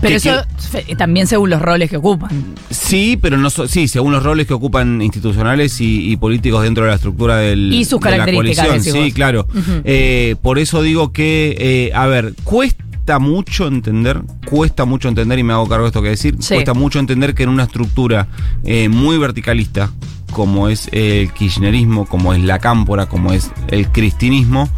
Pero 0.00 0.16
eso 0.16 0.30
fe- 0.70 0.94
también 0.96 1.26
según 1.26 1.50
los 1.50 1.60
roles 1.60 1.90
que 1.90 1.96
ocupan. 1.98 2.30
Sí, 2.70 3.18
pero 3.20 3.36
no 3.36 3.50
sí, 3.50 3.86
según 3.88 4.12
los 4.12 4.22
roles 4.22 4.46
que 4.46 4.54
ocupan 4.54 5.02
institucionales 5.02 5.80
y, 5.80 6.10
y 6.10 6.16
políticos 6.16 6.62
dentro 6.62 6.84
de 6.84 6.90
la 6.90 6.96
estructura 6.96 7.36
del, 7.36 7.72
Y 7.72 7.84
sus 7.84 8.00
de 8.00 8.10
la 8.10 8.16
características, 8.18 8.66
coalición. 8.66 8.94
decís 8.94 9.08
Sí, 9.08 9.12
claro. 9.12 9.46
Eh, 9.84 10.36
por 10.42 10.58
eso 10.58 10.82
digo 10.82 11.12
que, 11.12 11.56
eh, 11.58 11.92
a 11.94 12.06
ver, 12.06 12.34
cuesta 12.44 13.18
mucho 13.18 13.66
entender, 13.66 14.20
cuesta 14.46 14.84
mucho 14.84 15.08
entender, 15.08 15.38
y 15.38 15.42
me 15.42 15.52
hago 15.52 15.68
cargo 15.68 15.84
de 15.84 15.88
esto 15.88 16.02
que 16.02 16.08
decir, 16.10 16.36
Sí. 16.40 16.54
cuesta 16.54 16.74
mucho 16.74 16.98
entender 16.98 17.34
que 17.34 17.42
en 17.42 17.48
una 17.48 17.64
estructura 17.64 18.28
eh, 18.64 18.88
muy 18.88 19.18
verticalista, 19.18 19.90
como 20.32 20.68
es 20.68 20.88
el 20.92 21.32
kirchnerismo, 21.32 22.06
como 22.06 22.32
es 22.32 22.40
la 22.42 22.58
cámpora, 22.60 23.06
como 23.06 23.32
es 23.32 23.50
el 23.68 23.88
cristinismo, 23.88 24.68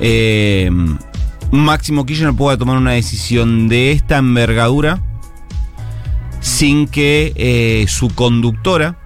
eh, 0.00 0.70
Máximo 1.50 2.04
Kirchner 2.04 2.34
pueda 2.34 2.56
tomar 2.58 2.76
una 2.76 2.92
decisión 2.92 3.68
de 3.68 3.92
esta 3.92 4.18
envergadura 4.18 5.00
sin 6.40 6.86
que 6.86 7.32
eh, 7.36 7.86
su 7.88 8.08
conductora, 8.14 8.98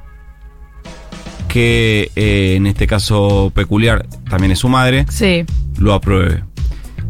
que 1.49 2.11
eh, 2.17 2.55
en 2.57 2.67
este 2.67 2.87
caso 2.87 3.53
peculiar 3.55 4.07
también 4.29 4.53
es 4.53 4.59
su 4.59 4.69
madre, 4.69 5.07
Sí. 5.09 5.45
lo 5.79 5.95
apruebe. 5.95 6.45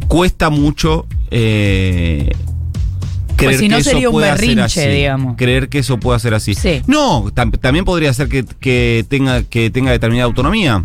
Cuesta 0.09 0.51
mucho 0.51 1.07
eh, 1.31 2.31
creer 3.37 3.53
Pues 3.53 3.59
si 3.59 3.69
no 3.69 3.77
que 3.77 3.81
eso 3.81 3.91
sería 3.91 4.11
pueda 4.11 4.37
ser 4.37 4.49
berrinche, 4.49 4.83
así. 4.85 4.91
digamos. 4.97 5.37
Creer 5.37 5.69
que 5.69 5.79
eso 5.79 5.99
pueda 5.99 6.19
ser 6.19 6.35
así. 6.35 6.55
Sí. 6.55 6.83
No, 6.87 7.25
tam- 7.33 7.59
también 7.59 7.85
podría 7.85 8.13
ser 8.13 8.29
que, 8.29 8.45
que 8.61 9.05
tenga, 9.09 9.43
que 9.45 9.71
tenga 9.71 9.91
determinada 9.93 10.27
autonomía. 10.27 10.85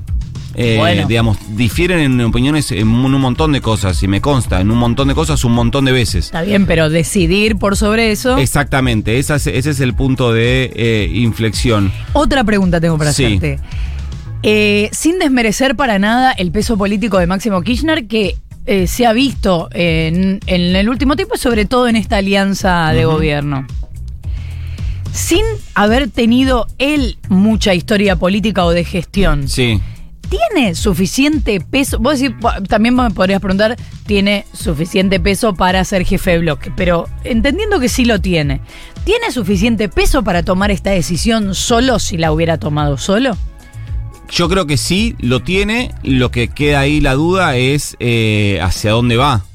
Eh, 0.59 0.75
Bueno. 0.77 1.07
Digamos, 1.07 1.37
difieren 1.55 1.99
en 1.99 2.19
opiniones 2.21 2.71
en 2.71 2.87
un, 2.87 3.11
montón 3.21 3.51
de 3.51 3.61
cosas, 3.61 4.01
y 4.01 4.07
me 4.07 4.21
consta, 4.21 4.59
en 4.59 4.71
un 4.71 4.79
montón 4.79 5.07
de 5.07 5.13
cosas 5.13 5.43
un 5.45 5.51
montón 5.53 5.85
de 5.85 5.91
veces. 5.91 6.25
Está 6.25 6.41
bien, 6.41 6.65
pero 6.65 6.89
decidir 6.89 7.57
por 7.57 7.77
sobre 7.77 8.11
eso. 8.11 8.37
Exactamente, 8.39 9.19
esa 9.19 9.35
es- 9.35 9.45
ese 9.47 9.69
es 9.69 9.79
el 9.79 9.93
punto 9.93 10.33
de 10.33 10.71
eh, 10.75 11.11
inflexión. 11.13 11.91
Otra 12.13 12.43
pregunta 12.43 12.81
tengo 12.81 12.97
para 12.97 13.13
Sí. 13.13 13.25
hacerte. 13.25 13.59
Eh, 14.41 14.89
sin 14.93 15.19
desmerecer 15.19 15.75
para 15.75 15.99
nada 15.99 16.31
el 16.31 16.51
peso 16.51 16.75
político 16.77 17.19
de 17.19 17.27
Máximo 17.27 17.61
Kirchner, 17.61 18.07
que 18.07 18.35
eh, 18.65 18.87
se 18.87 19.05
ha 19.05 19.13
visto 19.13 19.69
en, 19.73 20.39
en 20.47 20.75
el 20.75 20.89
último 20.89 21.15
tiempo, 21.15 21.35
y 21.35 21.39
sobre 21.39 21.65
todo 21.65 21.87
en 21.87 21.95
esta 21.95 22.17
alianza 22.17 22.91
de 22.93 23.05
gobierno. 23.05 23.65
Sin 25.13 25.41
haber 25.73 26.09
tenido 26.09 26.67
él 26.77 27.17
mucha 27.29 27.73
historia 27.73 28.15
política 28.17 28.65
o 28.65 28.71
de 28.71 28.83
gestión, 28.83 29.47
Sí. 29.47 29.79
¿Tiene 30.29 30.75
suficiente 30.75 31.59
peso? 31.61 31.99
Vos 31.99 32.19
decís, 32.19 32.35
también 32.67 32.95
me 32.95 33.09
podrías 33.11 33.39
preguntar, 33.39 33.75
¿tiene 34.05 34.45
suficiente 34.53 35.19
peso 35.19 35.53
para 35.53 35.83
ser 35.83 36.05
jefe 36.05 36.31
de 36.31 36.39
bloque? 36.39 36.71
Pero 36.75 37.07
entendiendo 37.23 37.79
que 37.79 37.89
sí 37.89 38.05
lo 38.05 38.19
tiene, 38.19 38.61
¿tiene 39.03 39.31
suficiente 39.31 39.89
peso 39.89 40.23
para 40.23 40.43
tomar 40.43 40.71
esta 40.71 40.91
decisión 40.91 41.55
solo 41.55 41.99
si 41.99 42.17
la 42.17 42.31
hubiera 42.31 42.57
tomado 42.57 42.97
solo? 42.97 43.37
Yo 44.29 44.49
creo 44.49 44.67
que 44.67 44.77
sí, 44.77 45.15
lo 45.19 45.41
tiene. 45.41 45.93
Lo 46.03 46.31
que 46.31 46.49
queda 46.49 46.81
ahí 46.81 46.99
la 46.99 47.13
duda 47.13 47.55
es 47.55 47.95
eh, 47.99 48.59
hacia 48.61 48.91
dónde 48.91 49.15
va. 49.15 49.45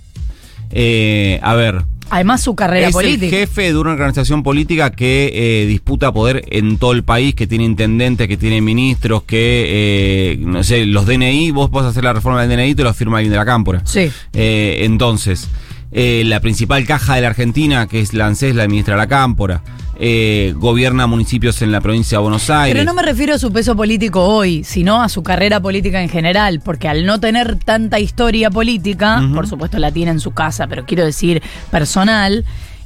Eh, 0.71 1.38
a 1.43 1.55
ver, 1.55 1.85
Además, 2.11 2.42
su 2.42 2.54
carrera 2.54 2.88
es 2.88 2.92
política. 2.92 3.25
el 3.37 3.47
jefe 3.47 3.73
de 3.73 3.78
una 3.78 3.92
organización 3.92 4.42
política 4.42 4.90
que 4.90 5.30
eh, 5.35 5.66
disputa 5.66 6.12
poder 6.12 6.44
en 6.50 6.76
todo 6.76 6.92
el 6.92 7.04
país, 7.04 7.35
que 7.35 7.47
tiene 7.47 7.64
intendentes, 7.64 8.28
que 8.28 8.37
tiene 8.37 8.61
ministros, 8.61 9.23
que, 9.23 10.32
eh, 10.32 10.37
no 10.40 10.62
sé, 10.62 10.85
los 10.87 11.06
DNI, 11.06 11.50
vos 11.52 11.71
podés 11.71 11.90
hacer 11.90 12.04
la 12.04 12.12
reforma 12.12 12.44
del 12.44 12.56
DNI 12.56 12.71
y 12.71 12.75
te 12.75 12.82
lo 12.82 12.92
firma 12.92 13.18
alguien 13.18 13.32
de 13.32 13.38
la 13.38 13.47
cámpora. 13.47 13.82
Sí. 13.85 14.11
Eh, 14.32 14.80
entonces, 14.80 15.49
la 15.92 16.40
principal 16.40 16.85
caja 16.87 17.16
de 17.16 17.23
la 17.23 17.28
Argentina, 17.28 17.87
que 17.87 18.00
es 18.00 18.14
la 18.14 18.26
ANSES, 18.26 18.54
la 18.54 18.64
administra 18.64 18.97
la 18.97 19.06
Cámpora. 19.06 19.62
Eh, 20.04 20.52
gobierna 20.56 21.06
municipios 21.06 21.62
en 21.62 21.71
la 21.71 21.80
provincia 21.80 22.18
de 22.18 22.23
Buenos 22.23 22.50
Aires. 22.50 22.75
Pero 22.75 22.85
no 22.85 22.92
me 22.92 23.02
refiero 23.02 23.35
a 23.35 23.38
su 23.38 23.52
peso 23.52 23.76
político 23.76 24.26
hoy, 24.26 24.64
sino 24.64 25.00
a 25.00 25.09
su 25.09 25.23
carrera 25.23 25.61
política 25.61 26.02
en 26.02 26.09
general, 26.09 26.61
porque 26.64 26.88
al 26.88 27.06
no 27.06 27.21
tener 27.21 27.56
tanta 27.61 28.00
historia 28.00 28.50
política, 28.50 29.23
por 29.32 29.47
supuesto 29.47 29.78
la 29.78 29.92
tiene 29.92 30.11
en 30.11 30.18
su 30.18 30.32
casa, 30.32 30.66
pero 30.66 30.87
quiero 30.87 31.04
decir 31.04 31.40
personal, 31.71 32.44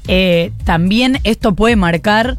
eh, 0.09 0.53
también 0.65 1.19
esto 1.25 1.55
puede 1.55 1.75
marcar 1.75 2.37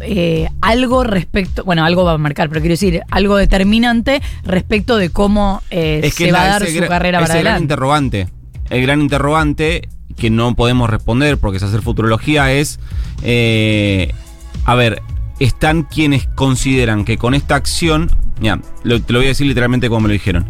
eh, 0.00 0.48
algo 0.60 1.02
respecto, 1.02 1.64
bueno, 1.64 1.86
algo 1.86 2.04
va 2.04 2.12
a 2.12 2.18
marcar, 2.18 2.50
pero 2.50 2.60
quiero 2.60 2.74
decir 2.74 3.00
algo 3.10 3.36
determinante 3.36 4.20
respecto 4.44 4.98
de 4.98 5.08
cómo 5.08 5.62
eh, 5.70 6.02
es 6.04 6.14
que 6.14 6.24
se 6.24 6.28
es 6.28 6.34
va 6.34 6.42
a 6.42 6.46
dar 6.46 6.66
su 6.66 6.86
carrera 6.86 7.20
ese 7.20 7.26
para 7.26 7.40
gran 7.40 7.54
adelante. 7.54 7.62
interrogante. 7.62 8.28
El 8.68 8.82
gran 8.82 9.00
interrogante 9.00 9.88
que 10.20 10.30
no 10.30 10.54
podemos 10.54 10.88
responder 10.88 11.36
porque 11.38 11.56
es 11.56 11.62
hacer 11.64 11.82
futurología 11.82 12.52
es, 12.52 12.78
eh, 13.24 14.12
a 14.64 14.74
ver, 14.76 15.02
están 15.40 15.82
quienes 15.82 16.28
consideran 16.28 17.04
que 17.04 17.16
con 17.18 17.34
esta 17.34 17.56
acción, 17.56 18.10
ya, 18.40 18.60
lo- 18.84 19.00
te 19.02 19.12
lo 19.12 19.18
voy 19.18 19.26
a 19.26 19.30
decir 19.30 19.46
literalmente 19.46 19.88
como 19.88 20.02
me 20.02 20.08
lo 20.08 20.12
dijeron. 20.12 20.46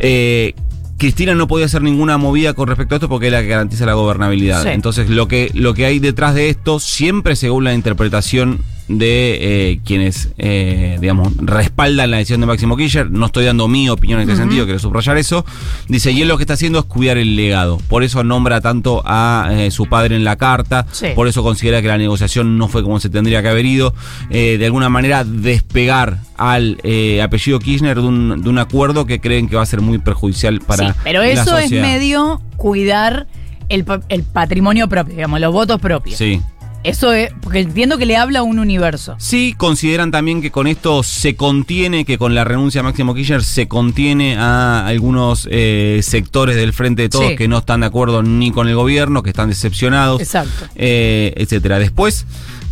Eh, 0.00 0.54
Cristina 0.98 1.34
no 1.34 1.48
podía 1.48 1.66
hacer 1.66 1.82
ninguna 1.82 2.18
movida 2.18 2.54
con 2.54 2.68
respecto 2.68 2.94
a 2.94 2.96
esto 2.96 3.08
porque 3.08 3.26
es 3.26 3.32
la 3.32 3.42
que 3.42 3.48
garantiza 3.48 3.84
la 3.86 3.94
gobernabilidad. 3.94 4.62
Sí. 4.62 4.68
Entonces, 4.70 5.08
lo 5.10 5.26
que, 5.28 5.50
lo 5.54 5.74
que 5.74 5.86
hay 5.86 5.98
detrás 5.98 6.34
de 6.34 6.48
esto, 6.50 6.78
siempre 6.80 7.34
según 7.36 7.64
la 7.64 7.74
interpretación 7.74 8.60
de 8.88 9.70
eh, 9.70 9.80
quienes, 9.84 10.28
eh, 10.36 10.98
digamos, 11.00 11.32
respaldan 11.38 12.10
la 12.10 12.18
decisión 12.18 12.40
de 12.40 12.46
Máximo 12.46 12.76
Kirchner, 12.76 13.10
no 13.10 13.26
estoy 13.26 13.44
dando 13.46 13.66
mi 13.66 13.88
opinión 13.88 14.20
en 14.20 14.28
este 14.28 14.40
sentido, 14.42 14.64
quiero 14.64 14.78
subrayar 14.78 15.16
eso, 15.16 15.44
dice, 15.88 16.12
y 16.12 16.20
él 16.22 16.28
lo 16.28 16.36
que 16.36 16.42
está 16.42 16.54
haciendo 16.54 16.80
es 16.80 16.84
cuidar 16.84 17.16
el 17.16 17.34
legado. 17.36 17.78
Por 17.88 18.02
eso 18.04 18.22
nombra 18.24 18.60
tanto 18.60 19.02
a 19.06 19.48
eh, 19.52 19.70
su 19.70 19.86
padre 19.86 20.16
en 20.16 20.24
la 20.24 20.36
carta, 20.36 20.86
Sí. 20.92 21.06
por 21.14 21.28
eso 21.28 21.42
considera 21.42 21.80
que 21.80 21.88
la 21.88 21.98
negociación 21.98 22.58
no 22.58 22.68
fue 22.68 22.82
como 22.82 23.00
se 23.00 23.08
tendría 23.08 23.40
que 23.42 23.48
haber 23.48 23.64
ido, 23.66 23.94
eh, 24.30 24.56
de 24.58 24.66
alguna 24.66 24.88
manera 24.88 25.24
despegar 25.24 26.18
al 26.36 26.78
eh, 26.82 27.22
apellido 27.22 27.58
Kirchner 27.60 28.00
de 28.00 28.06
un, 28.06 28.42
de 28.42 28.48
un 28.48 28.58
acuerdo 28.58 29.06
que 29.06 29.20
creen 29.20 29.48
que 29.48 29.56
va 29.56 29.62
a 29.62 29.66
ser 29.66 29.80
muy 29.80 29.98
perjudicial 29.98 30.60
para 30.60 30.92
Sí, 30.92 30.98
pero 31.04 31.20
la 31.20 31.28
eso 31.30 31.56
es 31.56 31.70
medio 31.70 32.42
cuidar 32.56 33.26
el, 33.68 33.84
el 34.08 34.22
patrimonio 34.24 34.88
propio, 34.88 35.14
digamos, 35.14 35.40
los 35.40 35.52
votos 35.52 35.80
propios. 35.80 36.16
Sí. 36.18 36.40
Eso 36.84 37.14
es, 37.14 37.30
porque 37.40 37.60
entiendo 37.60 37.96
que 37.96 38.04
le 38.04 38.16
habla 38.18 38.40
a 38.40 38.42
un 38.42 38.58
universo. 38.58 39.16
Sí, 39.18 39.54
consideran 39.56 40.10
también 40.10 40.42
que 40.42 40.50
con 40.50 40.66
esto 40.66 41.02
se 41.02 41.34
contiene, 41.34 42.04
que 42.04 42.18
con 42.18 42.34
la 42.34 42.44
renuncia 42.44 42.80
de 42.80 42.82
Máximo 42.84 43.14
Kirchner 43.14 43.42
se 43.42 43.68
contiene 43.68 44.36
a 44.36 44.86
algunos 44.86 45.48
eh, 45.50 46.00
sectores 46.02 46.56
del 46.56 46.74
Frente 46.74 47.00
de 47.02 47.08
Todos 47.08 47.28
Sí. 47.30 47.36
que 47.36 47.48
no 47.48 47.58
están 47.58 47.80
de 47.80 47.86
acuerdo 47.86 48.22
ni 48.22 48.50
con 48.50 48.68
el 48.68 48.74
gobierno, 48.76 49.22
que 49.22 49.30
están 49.30 49.48
decepcionados, 49.48 50.20
Exacto. 50.20 50.66
eh, 50.76 51.32
etcétera. 51.38 51.78
Después, 51.78 52.26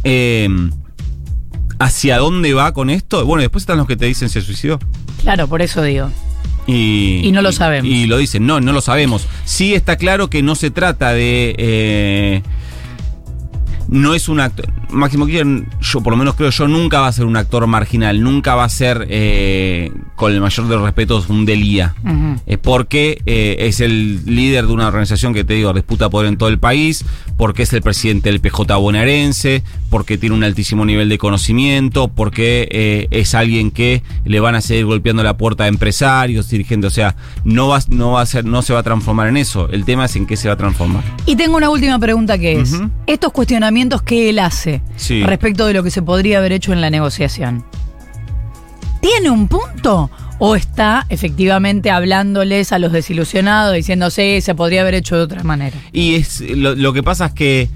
eh, 0.05 0.47
¿hacia 1.79 2.19
dónde 2.19 2.53
va 2.55 2.73
con 2.75 2.91
esto? 2.91 3.25
Bueno, 3.25 3.41
después 3.41 3.63
están 3.63 3.79
los 3.79 3.87
que 3.87 3.97
te 3.97 4.05
dicen 4.07 4.29
se 4.29 4.43
suicidó. 4.43 4.79
Claro, 5.23 5.49
por 5.49 5.63
eso 5.63 5.83
digo. 5.83 6.11
Y, 6.67 7.23
Y 7.25 7.33
no 7.33 7.43
lo 7.43 7.51
sabemos. 7.51 7.91
Y 7.91 8.07
lo 8.07 8.19
dicen, 8.19 8.47
no, 8.47 8.61
no 8.61 8.73
lo 8.73 8.83
sabemos. 8.83 9.27
Sí 9.47 9.75
está 9.75 9.97
claro 9.97 10.29
que 10.31 10.43
no 10.43 10.55
se 10.55 10.71
trata 10.71 11.13
de... 11.13 12.43
no 13.93 14.15
es 14.15 14.29
un 14.29 14.41
actor. 14.41 14.67
Máximo 14.93 15.27
Kirchner, 15.27 15.65
yo 15.81 16.01
por 16.01 16.13
lo 16.13 16.17
menos 16.17 16.35
creo 16.35 16.51
yo, 16.51 16.69
nunca 16.69 17.01
va 17.01 17.09
a 17.09 17.13
ser 17.13 17.25
un 17.25 17.37
actor 17.37 17.67
marginal, 17.67 18.23
nunca 18.23 18.55
va 18.55 18.65
a 18.65 18.69
ser, 18.69 19.07
eh, 19.09 19.93
con 20.15 20.33
el 20.33 20.41
mayor 20.41 20.69
de 20.69 20.75
los 20.75 20.85
respetos, 20.85 21.29
un 21.29 21.47
delía. 21.47 21.95
Eh, 22.47 22.59
porque 22.59 23.23
eh, 23.27 23.57
es 23.61 23.81
el 23.81 24.25
líder 24.27 24.67
de 24.67 24.73
una 24.73 24.89
organización 24.89 25.35
que 25.35 25.45
te 25.45 25.55
digo, 25.55 25.73
disputa 25.73 26.11
poder 26.11 26.29
en 26.29 26.37
todo 26.37 26.49
el 26.49 26.59
país, 26.59 27.05
porque 27.37 27.63
es 27.63 27.73
el 27.73 27.83
presidente 27.83 28.31
del 28.31 28.41
PJ 28.41 28.77
bonaerense, 28.77 29.63
porque 29.91 30.19
tiene 30.19 30.35
un 30.35 30.45
altísimo 30.45 30.85
nivel 30.85 31.09
de 31.09 31.19
conocimiento, 31.19 32.09
porque 32.09 32.69
eh, 32.71 33.09
es 33.11 33.35
alguien 33.35 33.71
que 33.71 34.03
le 34.25 34.41
van 34.41 34.55
a 34.55 34.61
seguir 34.61 34.87
golpeando 34.87 35.23
la 35.23 35.37
puerta 35.37 35.65
a 35.65 35.69
empresarios, 35.69 36.49
dirigentes, 36.51 36.93
o 36.93 36.95
sea, 36.95 37.17
no 37.45 37.69
va, 37.69 37.81
no 37.89 38.13
va 38.13 38.23
a 38.23 38.27
ser, 38.27 38.45
no 38.45 38.63
se 38.63 38.73
va 38.73 38.81
a 38.81 38.83
transformar 38.83 39.29
en 39.29 39.39
eso. 39.39 39.69
El 39.71 39.85
tema 39.85 40.05
es 40.05 40.17
en 40.17 40.27
qué 40.27 40.37
se 40.37 40.49
va 40.49 40.55
a 40.55 40.59
transformar. 40.59 41.03
Y 41.27 41.37
tengo 41.37 41.57
una 41.57 41.71
última 41.71 41.99
pregunta 41.99 42.39
que 42.39 42.61
es, 42.61 42.81
estos 43.07 43.33
cuestionamientos 43.33 44.03
que 44.03 44.31
él 44.31 44.39
hace 44.39 44.82
Sí. 44.97 45.23
respecto 45.25 45.67
de 45.67 45.75
lo 45.75 45.83
que 45.83 45.91
se 45.91 46.03
podría 46.03 46.39
haber 46.39 46.53
hecho 46.53 46.73
en 46.73 46.81
la 46.81 46.91
negociación, 46.91 47.65
¿tiene 49.01 49.31
un 49.31 49.49
punto? 49.49 50.11
¿O 50.39 50.57
está 50.57 51.07
efectivamente 51.09 51.91
hablándoles 51.91 52.73
a 52.73 52.79
los 52.79 52.93
desilusionados, 52.93 53.75
diciéndose 53.75 54.41
se 54.41 54.55
podría 54.55 54.81
haber 54.83 54.95
hecho 54.95 55.17
de 55.17 55.23
otra 55.23 55.43
manera? 55.45 55.77
Y 55.93 56.17
es 56.17 56.41
lo, 56.41 56.75
lo 56.75 56.93
que 56.93 57.03
pasa 57.03 57.27
es 57.27 57.33
que 57.33 57.69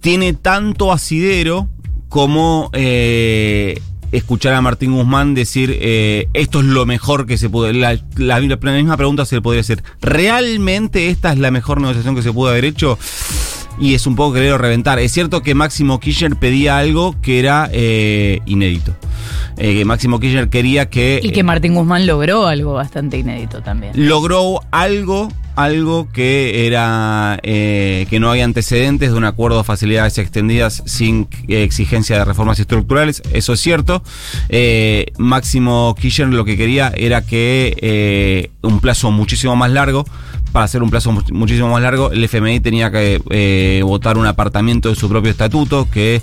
tiene 0.00 0.34
tanto 0.34 0.92
asidero 0.92 1.68
como 2.10 2.70
eh, 2.74 3.80
escuchar 4.12 4.52
a 4.54 4.60
Martín 4.60 4.92
Guzmán 4.92 5.34
decir 5.34 5.74
eh, 5.80 6.28
esto 6.34 6.60
es 6.60 6.66
lo 6.66 6.84
mejor 6.86 7.26
que 7.26 7.38
se 7.38 7.48
pudo. 7.48 7.72
La, 7.72 7.98
la- 8.16 8.40
la 8.40 8.40
misma 8.72 8.96
pregunta 8.96 9.24
se 9.24 9.36
le 9.36 9.42
podría 9.42 9.62
hacer. 9.62 9.82
¿Realmente 10.02 11.08
esta 11.08 11.32
es 11.32 11.38
la 11.38 11.50
mejor 11.50 11.80
negociación 11.80 12.14
que 12.14 12.22
se 12.22 12.32
pudo 12.32 12.50
haber 12.50 12.66
hecho? 12.66 12.98
Y 13.78 13.94
es 13.94 14.06
un 14.06 14.16
poco 14.16 14.34
quererlo 14.34 14.58
reventar. 14.58 14.98
Es 14.98 15.12
cierto 15.12 15.42
que 15.42 15.54
Máximo 15.54 16.00
Kirchner 16.00 16.36
pedía 16.36 16.78
algo 16.78 17.14
que 17.20 17.38
era 17.38 17.68
eh, 17.72 18.40
inédito. 18.46 18.96
Eh, 19.58 19.84
Máximo 19.84 20.20
Kirchner 20.20 20.48
quería 20.48 20.88
que... 20.88 21.20
Y 21.22 21.30
que 21.30 21.42
Martín 21.42 21.74
Guzmán 21.74 22.06
logró 22.06 22.46
algo 22.46 22.74
bastante 22.74 23.18
inédito 23.18 23.62
también. 23.62 23.92
logró 23.94 24.60
algo, 24.70 25.28
algo 25.56 26.08
que 26.12 26.66
era 26.66 27.38
eh, 27.42 28.06
que 28.10 28.20
no 28.20 28.30
había 28.30 28.44
antecedentes 28.44 29.10
de 29.10 29.16
un 29.16 29.24
acuerdo 29.24 29.58
de 29.58 29.64
facilidades 29.64 30.18
extendidas 30.18 30.82
sin 30.86 31.26
exigencia 31.48 32.18
de 32.18 32.24
reformas 32.24 32.60
estructurales. 32.60 33.22
Eso 33.32 33.54
es 33.54 33.60
cierto. 33.60 34.02
Eh, 34.48 35.06
Máximo 35.18 35.94
Kirchner 35.98 36.28
lo 36.28 36.44
que 36.44 36.56
quería 36.56 36.92
era 36.96 37.22
que 37.22 37.76
eh, 37.80 38.50
un 38.62 38.80
plazo 38.80 39.10
muchísimo 39.10 39.56
más 39.56 39.70
largo. 39.70 40.04
Para 40.52 40.64
hacer 40.64 40.82
un 40.82 40.88
plazo 40.88 41.12
mu- 41.12 41.20
muchísimo 41.32 41.68
más 41.68 41.82
largo, 41.82 42.10
el 42.12 42.24
FMI 42.24 42.60
tenía 42.60 42.90
que 42.90 43.82
votar 43.84 44.16
un 44.16 44.24
apartamiento 44.26 44.88
de 44.88 44.94
su 44.94 45.06
propio 45.06 45.30
estatuto 45.30 45.86
que 45.90 46.22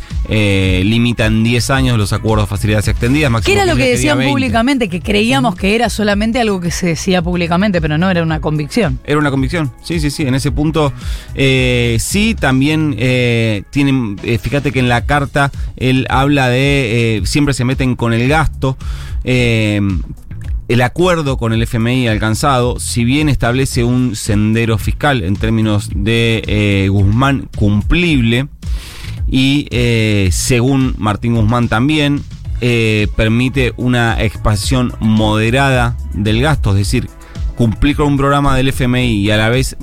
limita 0.84 1.26
en 1.28 1.44
10 1.44 1.70
años 1.70 1.98
los 2.00 2.14
acuerdos 2.14 2.48
de 2.48 2.50
facilidades 2.50 2.88
extendidas. 2.88 3.32
¿Qué 3.46 3.54
era 3.54 3.66
lo 3.66 3.74
que 3.76 3.82
Kirchner 3.84 3.96
decían 3.98 4.18
20. 4.18 4.32
públicamente? 4.32 4.90
Que 4.90 5.02
creíamos 5.02 5.56
que 5.56 5.76
era 5.76 5.90
solamente 5.90 6.40
algo 6.40 6.60
que 6.62 6.72
se 6.72 6.88
decía 6.88 7.22
públicamente, 7.22 7.80
pero 7.82 7.98
no 8.00 8.10
era 8.10 8.24
una 8.24 8.40
convicción. 8.42 8.98
Era 9.06 9.20
una 9.20 9.23
convicción, 9.32 9.72
sí, 9.84 10.00
sí, 10.00 10.10
sí. 10.10 10.24
En 10.24 10.36
ese 10.36 10.52
punto, 10.52 10.94
eh, 11.36 11.98
sí, 12.00 12.36
también 12.40 12.96
eh, 12.98 13.64
tienen, 13.70 14.20
eh, 14.24 14.38
fíjate 14.38 14.72
que 14.72 14.80
en 14.80 14.90
la 14.90 15.06
carta 15.06 15.52
él 15.78 16.06
habla 16.10 16.50
de, 16.50 17.22
siempre 17.26 17.54
se 17.54 17.66
meten 17.66 17.96
con 17.96 18.14
el 18.14 18.28
gasto. 18.28 18.78
el 19.24 20.82
acuerdo 20.82 21.38
con 21.38 21.54
el 21.54 21.62
FMI 21.62 22.08
alcanzado, 22.08 22.80
si 22.80 23.04
bien 23.04 23.30
establece 23.30 23.84
un 23.84 24.16
sendero 24.16 24.78
fiscal 24.78 25.24
en 25.24 25.36
términos 25.36 25.90
de 25.94 26.88
Guzmán 26.90 27.50
cumplible, 27.56 28.48
y 29.28 29.68
según 30.32 30.96
Martín 30.98 31.36
Guzmán 31.36 31.68
también, 31.68 32.24
permite 32.60 33.74
una 33.78 34.22
expansión 34.24 34.94
moderada 35.00 35.98
del 36.14 36.42
gasto, 36.42 36.72
es 36.72 36.78
decir, 36.78 37.10
cumplir 37.56 37.96
con 37.96 38.08
un 38.08 38.18
programa 38.18 38.56
del 38.56 38.70
FMI 38.70 39.22
y 39.22 39.32
a 39.32 39.38
la 39.38 39.50
vez 39.50 39.78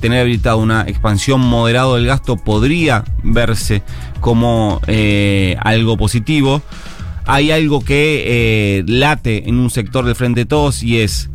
tener 0.00 0.20
habilitado 0.20 0.58
una 0.58 0.82
expansión 0.82 1.40
moderada 1.40 1.94
del 1.94 2.06
gasto 2.06 2.36
podría 2.36 3.04
verse 3.22 3.82
como 4.20 4.80
eh, 4.86 5.56
algo 5.60 5.96
positivo. 5.96 6.62
Hay 7.26 7.50
algo 7.50 7.82
que 7.82 8.24
eh, 8.26 8.84
late 8.86 9.48
en 9.48 9.56
un 9.56 9.70
sector 9.70 10.04
del 10.04 10.14
Frente 10.14 10.40
de 10.40 10.46
Todos 10.46 10.82
y 10.82 11.00
es, 11.00 11.30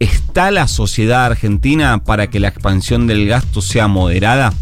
¿está 0.00 0.50
la 0.50 0.66
sociedad 0.66 1.24
argentina 1.24 2.02
para 2.04 2.28
que 2.28 2.40
la 2.40 2.48
expansión 2.48 3.06
del 3.06 3.26
gasto 3.26 3.62
sea 3.62 3.88
moderada? 3.88 4.52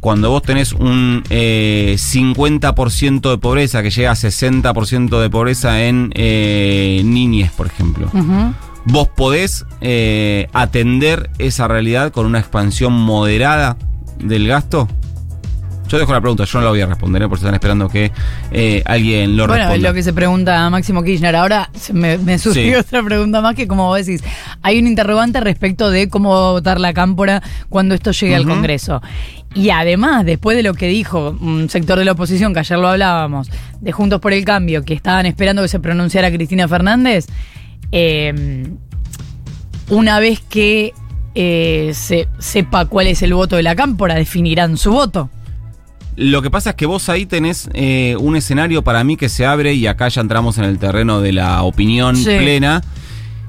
cuando 0.00 0.30
vos 0.30 0.42
tenés 0.42 0.72
un 0.72 1.24
eh, 1.28 1.96
50% 1.98 3.30
de 3.30 3.38
pobreza 3.38 3.82
que 3.82 3.90
llega 3.90 4.12
a 4.12 4.14
60% 4.14 5.20
de 5.20 5.30
pobreza 5.30 5.82
en 5.82 6.12
eh, 6.14 7.02
niñez, 7.04 7.50
por 7.52 7.66
ejemplo. 7.66 8.08
Ujú. 8.12 8.54
¿Vos 8.90 9.08
podés 9.08 9.66
eh, 9.80 10.48
atender 10.52 11.30
esa 11.38 11.68
realidad 11.68 12.10
con 12.12 12.26
una 12.26 12.38
expansión 12.38 12.92
moderada 12.92 13.76
del 14.18 14.46
gasto? 14.48 14.88
Yo 15.88 15.98
dejo 15.98 16.12
la 16.12 16.20
pregunta, 16.20 16.44
yo 16.44 16.58
no 16.58 16.64
la 16.66 16.70
voy 16.70 16.80
a 16.82 16.86
responder, 16.86 17.22
¿eh? 17.22 17.28
porque 17.28 17.40
están 17.40 17.54
esperando 17.54 17.88
que 17.88 18.12
eh, 18.50 18.82
alguien 18.84 19.38
lo 19.38 19.46
Bueno, 19.46 19.62
es 19.62 19.68
responda. 19.70 19.88
lo 19.88 19.94
que 19.94 20.02
se 20.02 20.12
pregunta 20.12 20.66
a 20.66 20.68
Máximo 20.68 21.02
Kirchner. 21.02 21.34
Ahora 21.34 21.70
me, 21.94 22.18
me 22.18 22.38
surgió 22.38 22.62
Sí. 22.62 22.74
otra 22.78 23.02
pregunta 23.02 23.40
más 23.40 23.54
que, 23.54 23.66
como 23.66 23.86
vos 23.86 24.04
decís, 24.04 24.22
hay 24.62 24.78
un 24.78 24.86
interrogante 24.86 25.40
respecto 25.40 25.90
de 25.90 26.10
cómo 26.10 26.30
va 26.30 26.48
a 26.48 26.52
votar 26.52 26.78
la 26.78 26.92
cámpora 26.92 27.42
cuando 27.70 27.94
esto 27.94 28.10
llegue 28.12 28.34
al. 28.36 28.44
Congreso. 28.46 29.00
Y 29.54 29.70
además, 29.70 30.26
después 30.26 30.58
de 30.58 30.62
lo 30.62 30.74
que 30.74 30.88
dijo 30.88 31.36
un 31.40 31.70
sector 31.70 31.98
de 31.98 32.04
la 32.04 32.12
oposición, 32.12 32.52
que 32.52 32.60
ayer 32.60 32.78
lo 32.78 32.88
hablábamos, 32.88 33.50
de 33.80 33.92
Juntos 33.92 34.20
por 34.20 34.34
el 34.34 34.44
Cambio, 34.44 34.84
que 34.84 34.92
estaban 34.92 35.24
esperando 35.24 35.62
que 35.62 35.68
se 35.68 35.80
pronunciara 35.80 36.30
Cristina 36.30 36.68
Fernández, 36.68 37.26
eh, 37.92 38.66
una 39.88 40.20
vez 40.20 40.40
que 40.40 40.92
eh, 41.34 41.92
se, 41.94 42.28
sepa 42.38 42.86
cuál 42.86 43.06
es 43.06 43.22
el 43.22 43.34
voto 43.34 43.56
de 43.56 43.62
la 43.62 43.74
cámpora, 43.76 44.14
definirán 44.14 44.76
su 44.76 44.92
voto. 44.92 45.30
Lo 46.16 46.42
que 46.42 46.50
pasa 46.50 46.70
es 46.70 46.76
que 46.76 46.86
vos 46.86 47.08
ahí 47.08 47.26
tenés 47.26 47.70
eh, 47.74 48.16
un 48.18 48.34
escenario 48.34 48.82
para 48.82 49.04
mí 49.04 49.16
que 49.16 49.28
se 49.28 49.46
abre 49.46 49.74
y 49.74 49.86
acá 49.86 50.08
ya 50.08 50.20
entramos 50.20 50.58
en 50.58 50.64
el 50.64 50.78
terreno 50.78 51.20
de 51.20 51.32
la 51.32 51.62
opinión 51.62 52.16
Sí. 52.16 52.24
plena. 52.24 52.82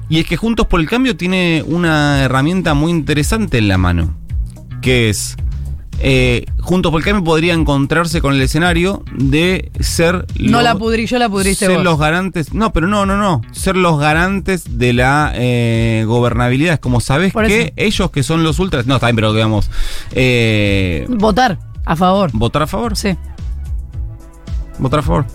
Y 0.08 0.18
es 0.20 0.26
que 0.26 0.36
Juntos 0.36 0.66
por 0.66 0.80
el 0.80 0.88
Cambio 0.88 1.16
tiene 1.16 1.64
una 1.66 2.22
herramienta 2.22 2.74
muy 2.74 2.90
interesante 2.92 3.58
en 3.58 3.68
la 3.68 3.78
mano, 3.78 4.16
que 4.82 5.08
es 5.08 5.36
eh, 6.00 6.44
Juntos 6.58 6.90
por 6.92 7.00
el 7.00 7.04
Cambio 7.04 7.24
podría 7.24 7.54
encontrarse 7.54 8.20
con 8.20 8.34
el 8.34 8.40
escenario 8.42 9.02
de 9.16 9.70
ser 9.80 10.26
No 10.38 10.52
los- 10.52 10.62
la 10.62 10.74
pudrí 10.74 11.06
yo, 11.06 11.18
la 11.18 11.28
pudriste 11.28 11.66
ser 11.66 11.74
vos. 11.76 11.84
los 11.84 11.98
garantes, 11.98 12.52
no, 12.54 12.72
pero 12.72 12.86
no, 12.86 13.04
no, 13.06 13.16
no, 13.16 13.42
ser 13.52 13.76
los 13.76 13.98
garantes 14.00 14.78
de 14.78 14.92
la 14.92 15.32
eh, 15.34 16.04
gobernabilidad. 16.06 16.74
Es 16.74 16.80
como 16.80 17.00
sabes 17.00 17.32
que 17.32 17.72
ellos 17.76 18.10
que 18.10 18.22
son 18.22 18.42
los 18.42 18.58
ultras, 18.58 18.86
no, 18.86 18.94
está 18.96 19.06
bien, 19.08 19.16
pero 19.16 19.32
digamos, 19.32 19.70
eh, 20.12 21.06
Votar 21.08 21.58
a 21.84 21.96
favor. 21.96 22.30
votar 22.32 22.62
a 22.62 22.66
favor, 22.66 22.96
Sí. 22.96 23.16
votar 24.78 25.00
a 25.00 25.02
favor. 25.02 25.26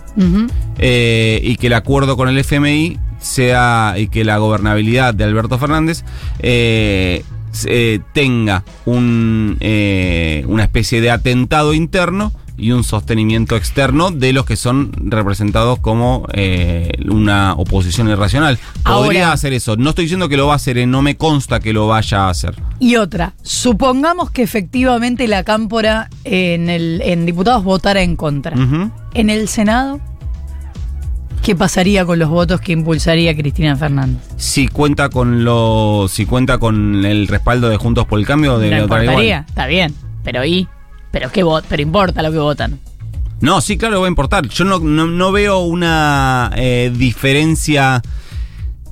Eh, 0.78 1.40
y 1.44 1.56
que 1.58 1.68
el 1.68 1.74
acuerdo 1.74 2.18
con 2.18 2.28
el 2.30 2.38
FMI 2.38 2.98
sea 3.20 3.96
y 3.98 4.08
que 4.08 4.24
la 4.24 4.38
gobernabilidad 4.38 5.14
de 5.14 5.24
Alberto 5.24 5.58
Fernández 5.58 6.04
eh, 6.40 7.24
eh, 7.68 8.00
tenga 8.14 8.64
un, 8.86 9.58
eh, 9.60 10.44
una 10.48 10.64
especie 10.64 11.02
de 11.02 11.12
atentado 11.12 11.74
interno 11.74 12.32
y 12.58 12.72
un 12.72 12.86
sostenimiento 12.86 13.58
externo 13.58 14.12
de 14.12 14.32
los 14.32 14.46
que 14.46 14.56
son 14.56 14.94
representados 15.10 15.78
como 15.80 16.26
eh, 16.32 16.90
una 17.10 17.54
oposición 17.54 18.08
irracional. 18.10 18.58
Podría 18.84 19.24
Ahora- 19.26 19.32
hacer 19.34 19.52
eso. 19.52 19.76
No 19.76 19.90
estoy 19.90 20.06
diciendo 20.06 20.30
que 20.30 20.38
lo 20.38 20.48
va 20.48 20.54
a 20.54 20.56
hacer, 20.56 20.78
eh, 20.78 20.86
no 20.86 21.02
me 21.02 21.18
consta 21.18 21.60
que 21.60 21.74
lo 21.74 21.88
vaya 21.88 22.28
a 22.28 22.30
hacer. 22.30 22.56
Y 22.80 22.96
otra, 22.96 23.34
supongamos 23.42 24.32
que 24.32 24.42
efectivamente 24.44 25.28
la 25.28 25.44
cámpora 25.44 26.10
en, 26.24 26.70
el, 26.70 27.02
en 27.04 27.26
diputados 27.26 27.64
votara 27.66 28.02
en 28.04 28.16
contra. 28.16 28.56
En 29.14 29.30
el 29.30 29.48
Senado, 29.50 30.00
¿qué 31.46 31.56
pasaría 31.56 32.04
con 32.06 32.18
los 32.18 32.28
votos 32.28 32.60
que 32.60 32.72
impulsaría 32.72 33.36
Cristina 33.36 33.76
Fernández? 33.76 34.20
Si 34.36 34.68
cuenta 34.68 35.10
con 35.10 35.44
lo, 35.44 36.08
si 36.10 36.26
cuenta 36.26 36.58
con 36.58 37.06
el 37.06 37.28
respaldo 37.28 37.70
de 37.70 37.78
Juntos 37.78 38.08
por 38.08 38.18
el 38.18 38.26
Cambio, 38.26 38.58
de 38.58 38.72
no 38.72 38.82
importaría, 38.82 39.46
está 39.48 39.68
bien, 39.68 39.94
pero 40.24 40.44
¿y? 40.44 40.68
¿Pero 41.12 41.32
qué 41.32 41.44
vot 41.44 41.64
Pero 41.70 41.84
importa 41.84 42.24
lo 42.24 42.32
que 42.32 42.40
votan. 42.40 42.80
No, 43.42 43.62
sí, 43.62 43.78
claro, 43.78 44.02
va 44.02 44.08
a 44.08 44.10
importar. 44.10 44.48
Yo 44.48 44.66
no, 44.66 44.80
no, 44.80 45.06
no 45.06 45.32
veo 45.32 45.60
una 45.60 46.52
eh, 46.56 46.92
diferencia. 46.94 48.02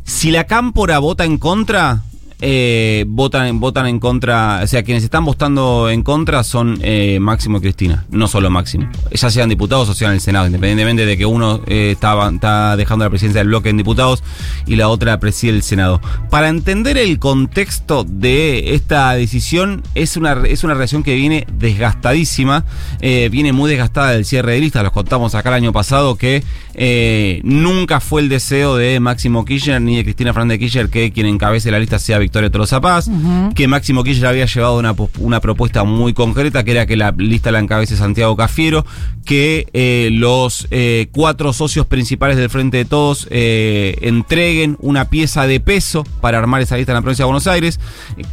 Si 0.03 0.29
la 0.29 0.43
cámpora 0.43 0.99
vota 0.99 1.25
en 1.25 1.39
contra, 1.39 2.03
eh, 2.45 3.05
votan, 3.07 3.61
votan 3.61 3.87
en 3.87 3.99
contra. 3.99 4.59
O 4.63 4.67
sea, 4.67 4.83
quienes 4.83 5.03
están 5.03 5.23
votando 5.23 5.89
en 5.89 6.03
contra 6.03 6.43
son 6.43 6.77
eh, 6.81 7.17
Máximo 7.21 7.59
y 7.59 7.61
Cristina, 7.61 8.05
no 8.09 8.27
solo 8.27 8.49
Máximo. 8.49 8.89
Ya 9.11 9.29
sean 9.29 9.47
diputados 9.47 9.87
o 9.87 9.93
sean 9.93 10.11
en 10.11 10.15
el 10.15 10.21
Senado, 10.21 10.45
independientemente 10.47 11.05
de 11.05 11.17
que 11.17 11.25
uno 11.25 11.61
eh, 11.67 11.91
está, 11.93 12.75
dejando 12.75 13.05
la 13.05 13.09
presidencia 13.09 13.39
del 13.39 13.47
bloque 13.47 13.69
en 13.69 13.77
diputados 13.77 14.23
y 14.67 14.75
la 14.75 14.89
otra 14.89 15.19
preside 15.21 15.53
el 15.53 15.63
Senado. 15.63 16.01
Para 16.29 16.49
entender 16.49 16.97
el 16.97 17.17
contexto 17.17 18.03
de 18.03 18.75
esta 18.75 19.13
decisión, 19.13 19.81
es 19.95 20.17
una, 20.17 20.33
es 20.45 20.65
una 20.65 20.75
que 21.05 21.15
viene 21.15 21.47
desgastadísima, 21.53 22.65
eh, 22.99 23.29
viene 23.31 23.53
muy 23.53 23.69
desgastada 23.69 24.11
del 24.11 24.25
cierre 24.25 24.53
de 24.53 24.59
listas. 24.59 24.83
Los 24.83 24.91
contamos 24.91 25.33
acá 25.33 25.47
el 25.49 25.55
año 25.55 25.71
pasado 25.71 26.17
que 26.17 26.43
eh, 26.75 27.41
nunca 27.43 27.99
fue 27.99 28.21
el 28.21 28.29
deseo 28.29 28.75
de 28.75 28.99
Máximo 28.99 29.45
Kirchner 29.45 29.79
ni 29.81 29.97
de 29.97 30.03
Cristina 30.03 30.33
Fernández 30.33 30.55
de 30.55 30.59
Kirchner 30.59 30.89
que 30.89 31.11
quien 31.11 31.27
encabece 31.27 31.69
la 31.69 31.79
lista 31.79 31.99
sea 31.99 32.17
Victoria 32.17 32.49
Tolosa 32.49 32.81
Paz, 32.81 33.09
que 33.53 33.67
Máximo 33.67 34.03
Kirchner 34.03 34.27
había 34.27 34.45
llevado 34.45 34.77
una, 34.79 34.95
una 35.19 35.39
propuesta 35.39 35.83
muy 35.83 36.13
concreta 36.13 36.63
que 36.63 36.71
era 36.71 36.85
que 36.85 36.97
la 36.97 37.13
lista 37.15 37.51
la 37.51 37.59
encabece 37.59 37.95
Santiago 37.95 38.35
Cafiero, 38.35 38.85
que 39.25 39.67
eh, 39.73 40.09
los 40.11 40.67
eh, 40.71 41.07
cuatro 41.11 41.53
socios 41.53 41.85
principales 41.85 42.37
del 42.37 42.49
Frente 42.49 42.77
de 42.77 42.85
Todos 42.85 43.27
entreguen 43.29 44.77
una 44.79 45.09
pieza 45.09 45.45
de 45.45 45.59
peso 45.59 46.03
para 46.21 46.39
armar 46.39 46.61
esa 46.61 46.77
lista 46.77 46.91
en 46.91 46.95
la 46.95 47.01
provincia 47.01 47.23
de 47.23 47.27
Buenos 47.27 47.47
Aires, 47.47 47.79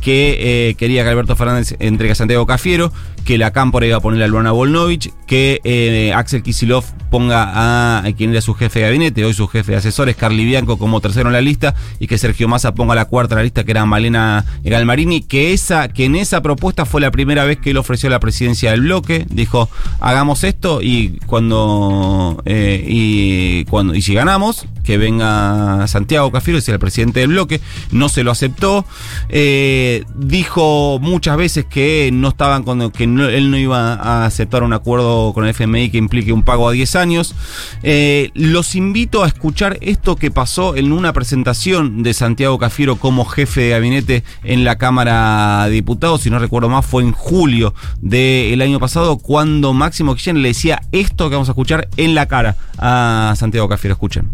que 0.00 0.74
quería 0.78 1.02
que 1.02 1.10
Alberto 1.10 1.36
Fernández 1.36 1.76
entregue 1.78 2.12
a 2.12 2.14
Santiago 2.14 2.46
Cafiero, 2.46 2.92
que 3.24 3.38
la 3.38 3.52
Cámpora 3.52 3.86
iba 3.86 3.98
a 3.98 4.00
poner 4.00 4.22
a 4.22 4.26
Luana 4.26 4.52
Volnovich, 4.52 5.12
que 5.26 6.12
Axel 6.14 6.42
Kisilov 6.42 6.84
ponga 7.10 7.42
a, 7.44 7.98
a 8.04 8.12
quien 8.12 8.29
era 8.32 8.40
su 8.40 8.54
jefe 8.54 8.80
de 8.80 8.86
gabinete, 8.86 9.24
hoy 9.24 9.34
su 9.34 9.48
jefe 9.48 9.72
de 9.72 9.78
asesores, 9.78 10.16
Carly 10.16 10.44
Bianco, 10.44 10.78
como 10.78 11.00
tercero 11.00 11.28
en 11.28 11.32
la 11.32 11.40
lista, 11.40 11.74
y 11.98 12.06
que 12.06 12.18
Sergio 12.18 12.48
Massa 12.48 12.74
ponga 12.74 12.94
la 12.94 13.06
cuarta 13.06 13.34
en 13.34 13.38
la 13.38 13.42
lista, 13.44 13.64
que 13.64 13.70
era 13.70 13.84
Malena 13.84 14.44
Galmarini, 14.64 15.22
que, 15.22 15.52
esa, 15.52 15.88
que 15.88 16.04
en 16.04 16.16
esa 16.16 16.42
propuesta 16.42 16.84
fue 16.84 17.00
la 17.00 17.10
primera 17.10 17.44
vez 17.44 17.58
que 17.58 17.70
él 17.70 17.76
ofreció 17.76 18.10
la 18.10 18.20
presidencia 18.20 18.70
del 18.70 18.82
bloque, 18.82 19.26
dijo, 19.30 19.68
hagamos 20.00 20.44
esto 20.44 20.80
y 20.82 21.18
cuando, 21.26 22.42
eh, 22.44 22.84
y, 22.86 23.64
cuando 23.66 23.94
y 23.94 24.02
si 24.02 24.14
ganamos, 24.14 24.66
que 24.84 24.98
venga 24.98 25.86
Santiago 25.86 26.32
Cafiero 26.32 26.58
y 26.58 26.62
sea 26.62 26.74
el 26.74 26.80
presidente 26.80 27.20
del 27.20 27.30
bloque, 27.30 27.60
no 27.90 28.08
se 28.08 28.24
lo 28.24 28.30
aceptó, 28.30 28.84
eh, 29.28 30.04
dijo 30.14 30.98
muchas 31.00 31.36
veces 31.36 31.64
que 31.64 32.10
no 32.12 32.28
estaban 32.28 32.62
con, 32.62 32.90
que 32.90 33.04
él 33.04 33.50
no 33.50 33.58
iba 33.58 33.94
a 33.94 34.24
aceptar 34.26 34.62
un 34.62 34.72
acuerdo 34.72 35.32
con 35.32 35.44
el 35.44 35.50
FMI 35.50 35.90
que 35.90 35.98
implique 35.98 36.32
un 36.32 36.42
pago 36.42 36.68
a 36.68 36.72
10 36.72 36.96
años. 36.96 37.34
Eh, 37.82 38.19
los 38.34 38.74
invito 38.74 39.22
a 39.22 39.26
escuchar 39.26 39.78
esto 39.80 40.16
que 40.16 40.30
pasó 40.30 40.76
en 40.76 40.92
una 40.92 41.12
presentación 41.12 42.02
de 42.02 42.14
Santiago 42.14 42.58
Cafiero 42.58 42.96
como 42.96 43.24
jefe 43.24 43.62
de 43.62 43.70
gabinete 43.70 44.24
en 44.44 44.64
la 44.64 44.76
Cámara 44.76 45.64
de 45.66 45.70
Diputados, 45.72 46.22
si 46.22 46.30
no 46.30 46.38
recuerdo 46.38 46.68
más, 46.68 46.84
fue 46.86 47.02
en 47.02 47.12
julio 47.12 47.74
del 48.00 48.60
año 48.62 48.78
pasado, 48.80 49.18
cuando 49.18 49.72
Máximo 49.72 50.14
Kirchner 50.14 50.36
le 50.36 50.48
decía 50.48 50.82
esto 50.92 51.28
que 51.28 51.36
vamos 51.36 51.48
a 51.48 51.52
escuchar 51.52 51.88
en 51.96 52.14
la 52.14 52.26
cara 52.26 52.56
a 52.78 53.34
Santiago 53.36 53.68
Cafiero. 53.68 53.94
Escuchen. 53.94 54.30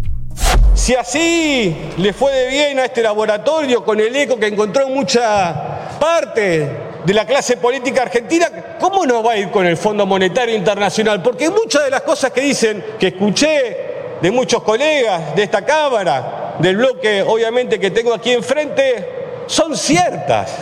Si 0.74 0.94
así 0.94 1.74
le 1.96 2.12
fue 2.12 2.32
de 2.32 2.50
bien 2.50 2.78
a 2.78 2.84
este 2.84 3.02
laboratorio 3.02 3.82
con 3.82 3.98
el 3.98 4.14
eco 4.14 4.38
que 4.38 4.48
encontró 4.48 4.86
en 4.86 4.94
mucha 4.94 5.98
parte 5.98 6.95
de 7.06 7.14
la 7.14 7.24
clase 7.24 7.56
política 7.56 8.02
argentina, 8.02 8.48
¿cómo 8.80 9.06
no 9.06 9.22
va 9.22 9.34
a 9.34 9.38
ir 9.38 9.50
con 9.52 9.64
el 9.64 9.76
Fondo 9.76 10.04
Monetario 10.06 10.56
Internacional? 10.56 11.22
Porque 11.22 11.48
muchas 11.48 11.84
de 11.84 11.90
las 11.90 12.02
cosas 12.02 12.32
que 12.32 12.40
dicen, 12.40 12.84
que 12.98 13.06
escuché 13.06 14.18
de 14.20 14.30
muchos 14.32 14.60
colegas 14.64 15.36
de 15.36 15.44
esta 15.44 15.64
Cámara, 15.64 16.56
del 16.58 16.76
bloque 16.76 17.22
obviamente 17.22 17.78
que 17.78 17.92
tengo 17.92 18.12
aquí 18.12 18.32
enfrente, 18.32 19.44
son 19.46 19.76
ciertas. 19.76 20.52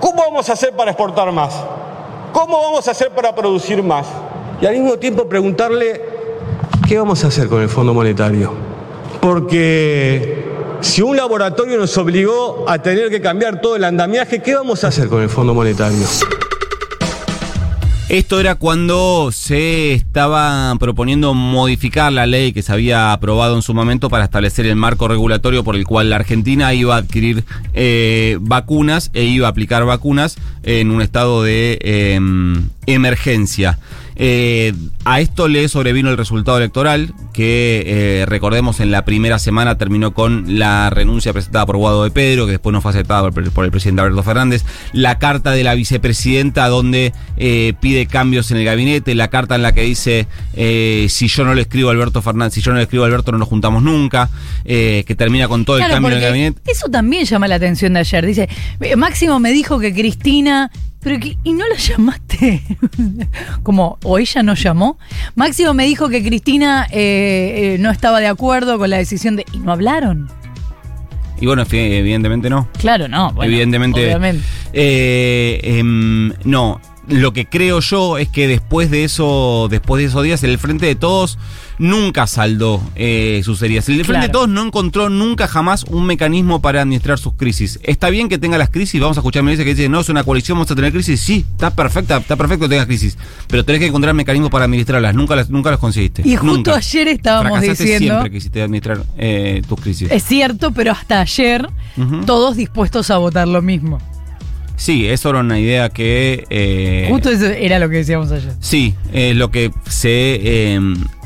¿Cómo 0.00 0.22
vamos 0.22 0.50
a 0.50 0.52
hacer 0.52 0.74
para 0.74 0.90
exportar 0.90 1.32
más? 1.32 1.54
¿Cómo 2.34 2.60
vamos 2.60 2.86
a 2.86 2.90
hacer 2.90 3.10
para 3.12 3.34
producir 3.34 3.82
más? 3.82 4.06
Y 4.60 4.66
al 4.66 4.74
mismo 4.74 4.98
tiempo 4.98 5.26
preguntarle, 5.26 6.02
¿qué 6.86 6.98
vamos 6.98 7.24
a 7.24 7.28
hacer 7.28 7.48
con 7.48 7.62
el 7.62 7.70
Fondo 7.70 7.94
Monetario? 7.94 8.52
Porque 9.18 10.44
si 10.84 11.02
un 11.02 11.16
laboratorio 11.16 11.78
nos 11.78 11.96
obligó 11.96 12.68
a 12.68 12.78
tener 12.78 13.08
que 13.08 13.20
cambiar 13.20 13.60
todo 13.60 13.76
el 13.76 13.84
andamiaje, 13.84 14.42
¿qué 14.42 14.54
vamos 14.54 14.84
a 14.84 14.88
hacer 14.88 15.08
con 15.08 15.22
el 15.22 15.30
Fondo 15.30 15.54
Monetario? 15.54 16.06
Esto 18.10 18.38
era 18.38 18.56
cuando 18.56 19.30
se 19.32 19.94
estaba 19.94 20.76
proponiendo 20.78 21.32
modificar 21.32 22.12
la 22.12 22.26
ley 22.26 22.52
que 22.52 22.60
se 22.60 22.70
había 22.70 23.12
aprobado 23.12 23.56
en 23.56 23.62
su 23.62 23.72
momento 23.72 24.10
para 24.10 24.24
establecer 24.24 24.66
el 24.66 24.76
marco 24.76 25.08
regulatorio 25.08 25.64
por 25.64 25.74
el 25.74 25.86
cual 25.86 26.10
la 26.10 26.16
Argentina 26.16 26.74
iba 26.74 26.94
a 26.94 26.98
adquirir 26.98 27.44
eh, 27.72 28.36
vacunas 28.40 29.10
e 29.14 29.24
iba 29.24 29.46
a 29.46 29.50
aplicar 29.50 29.86
vacunas 29.86 30.36
en 30.64 30.90
un 30.90 31.00
estado 31.00 31.42
de 31.42 31.78
eh, 31.80 32.20
emergencia. 32.86 33.78
Eh, 34.16 34.72
a 35.04 35.20
esto 35.20 35.48
le 35.48 35.68
sobrevino 35.68 36.10
el 36.10 36.16
resultado 36.16 36.58
electoral, 36.58 37.12
que 37.32 37.82
eh, 37.86 38.26
recordemos 38.26 38.80
en 38.80 38.90
la 38.90 39.04
primera 39.04 39.38
semana 39.38 39.76
terminó 39.76 40.14
con 40.14 40.58
la 40.58 40.88
renuncia 40.90 41.32
presentada 41.32 41.66
por 41.66 41.76
Guado 41.76 42.04
de 42.04 42.10
Pedro, 42.10 42.46
que 42.46 42.52
después 42.52 42.72
no 42.72 42.80
fue 42.80 42.92
aceptada 42.92 43.30
por, 43.30 43.50
por 43.50 43.64
el 43.64 43.70
presidente 43.70 44.02
Alberto 44.02 44.22
Fernández, 44.22 44.64
la 44.92 45.18
carta 45.18 45.50
de 45.50 45.64
la 45.64 45.74
vicepresidenta 45.74 46.68
donde 46.68 47.12
eh, 47.36 47.74
pide 47.80 48.06
cambios 48.06 48.50
en 48.50 48.58
el 48.58 48.64
gabinete, 48.64 49.14
la 49.14 49.28
carta 49.28 49.56
en 49.56 49.62
la 49.62 49.72
que 49.72 49.82
dice 49.82 50.26
si 50.54 51.28
yo 51.28 51.44
no 51.44 51.54
le 51.54 51.62
escribo 51.62 51.88
a 51.88 51.92
Alberto 51.92 52.22
Fernández, 52.22 52.54
si 52.54 52.60
yo 52.62 52.70
no 52.70 52.76
le 52.76 52.84
escribo 52.84 53.04
a 53.04 53.06
Alberto 53.08 53.32
no 53.32 53.38
nos 53.38 53.48
juntamos 53.48 53.82
nunca, 53.82 54.30
que 54.64 55.14
termina 55.16 55.48
con 55.48 55.64
todo 55.64 55.76
el 55.76 55.80
Claro, 55.80 55.94
cambio 55.96 56.12
en 56.12 56.16
el 56.18 56.22
gabinete. 56.22 56.60
Eso 56.70 56.88
también 56.88 57.24
llama 57.24 57.48
la 57.48 57.56
atención 57.56 57.94
de 57.94 58.00
ayer. 58.00 58.24
Dice, 58.24 58.48
Máximo 58.96 59.40
me 59.40 59.52
dijo 59.52 59.78
que 59.80 59.92
Cristina. 59.92 60.70
Pero 61.04 61.20
que, 61.20 61.36
¿y 61.44 61.52
no 61.52 61.68
la 61.68 61.76
llamaste? 61.76 62.62
Como, 63.62 63.98
o 64.02 64.18
ella 64.18 64.42
no 64.42 64.54
llamó. 64.54 64.98
Máximo 65.34 65.74
me 65.74 65.84
dijo 65.84 66.08
que 66.08 66.24
Cristina 66.24 66.86
eh, 66.90 67.74
eh, 67.74 67.76
no 67.78 67.90
estaba 67.90 68.20
de 68.20 68.26
acuerdo 68.26 68.78
con 68.78 68.88
la 68.88 68.96
decisión 68.96 69.36
de. 69.36 69.44
¿Y 69.52 69.58
no 69.58 69.72
hablaron? 69.72 70.30
Y 71.38 71.46
bueno, 71.46 71.64
evidentemente 71.70 72.48
no. 72.48 72.68
Claro, 72.78 73.06
no. 73.06 73.32
bueno, 73.32 73.52
Evidentemente. 73.52 74.06
Obviamente. 74.06 74.42
Eh, 74.72 75.60
em, 75.62 76.32
no. 76.44 76.80
Lo 77.08 77.32
que 77.32 77.46
creo 77.46 77.80
yo 77.80 78.18
es 78.18 78.28
que 78.28 78.48
después 78.48 78.90
de 78.90 79.04
eso, 79.04 79.68
después 79.70 80.00
de 80.02 80.08
esos 80.08 80.22
días, 80.22 80.42
el 80.42 80.58
Frente 80.58 80.86
de 80.86 80.94
Todos 80.94 81.38
nunca 81.78 82.26
saldó 82.26 82.80
eh, 82.94 83.42
sus 83.44 83.60
heridas. 83.62 83.88
El 83.88 84.04
Frente 84.04 84.28
de. 84.28 84.32
Todos 84.32 84.48
no 84.48 84.64
encontró 84.64 85.10
nunca 85.10 85.46
jamás 85.46 85.84
un 85.84 86.06
mecanismo 86.06 86.60
para 86.62 86.82
administrar 86.82 87.18
sus 87.18 87.34
crisis. 87.34 87.78
Está 87.82 88.10
bien 88.10 88.28
que 88.28 88.38
tenga 88.38 88.58
las 88.58 88.70
crisis, 88.70 89.00
vamos 89.00 89.16
a 89.16 89.20
escuchar 89.20 89.40
a 89.40 89.42
Melissa 89.44 89.64
que 89.64 89.74
dice, 89.74 89.88
no, 89.88 90.00
es 90.00 90.08
una 90.08 90.24
coalición, 90.24 90.56
vamos 90.56 90.70
a 90.70 90.74
tener 90.74 90.92
crisis. 90.92 91.20
Sí, 91.20 91.44
está 91.52 91.70
perfecta, 91.74 92.18
está 92.18 92.36
perfecto 92.36 92.64
que 92.64 92.70
tengas 92.70 92.86
crisis, 92.86 93.18
pero 93.48 93.64
tenés 93.64 93.80
que 93.80 93.86
encontrar 93.86 94.14
mecanismos 94.14 94.50
para 94.50 94.64
administrarlas. 94.64 95.14
Nunca 95.14 95.36
las, 95.36 95.50
nunca 95.50 95.70
las 95.70 95.78
conseguiste. 95.78 96.22
Y 96.24 96.36
justo 96.36 96.54
Nunca. 96.54 96.76
ayer 96.76 97.08
estábamos 97.08 97.52
Fracasaste 97.52 97.84
diciendo. 97.84 98.14
siempre 98.14 98.30
que 98.30 98.36
quisiste 98.36 98.62
administrar 98.62 99.02
eh, 99.18 99.62
tus 99.68 99.80
crisis. 99.80 100.10
Es 100.10 100.24
cierto, 100.24 100.72
pero 100.72 100.92
hasta 100.92 101.20
ayer 101.20 101.68
todos 102.26 102.56
dispuestos 102.56 103.10
a 103.10 103.18
votar 103.18 103.46
lo 103.48 103.62
mismo. 103.62 103.98
Sí, 104.76 105.06
eso 105.06 105.30
era 105.30 105.40
una 105.40 105.58
idea 105.60 105.88
que... 105.88 106.44
eh, 106.50 107.06
Justo 107.08 107.30
eso 107.30 107.46
era 107.46 107.78
lo 107.78 107.88
que 107.88 107.96
decíamos 107.98 108.32
ayer. 108.32 108.52
Sí, 108.60 108.94
es 109.12 109.36
lo 109.36 109.50
que 109.50 109.70
se... 109.88 110.78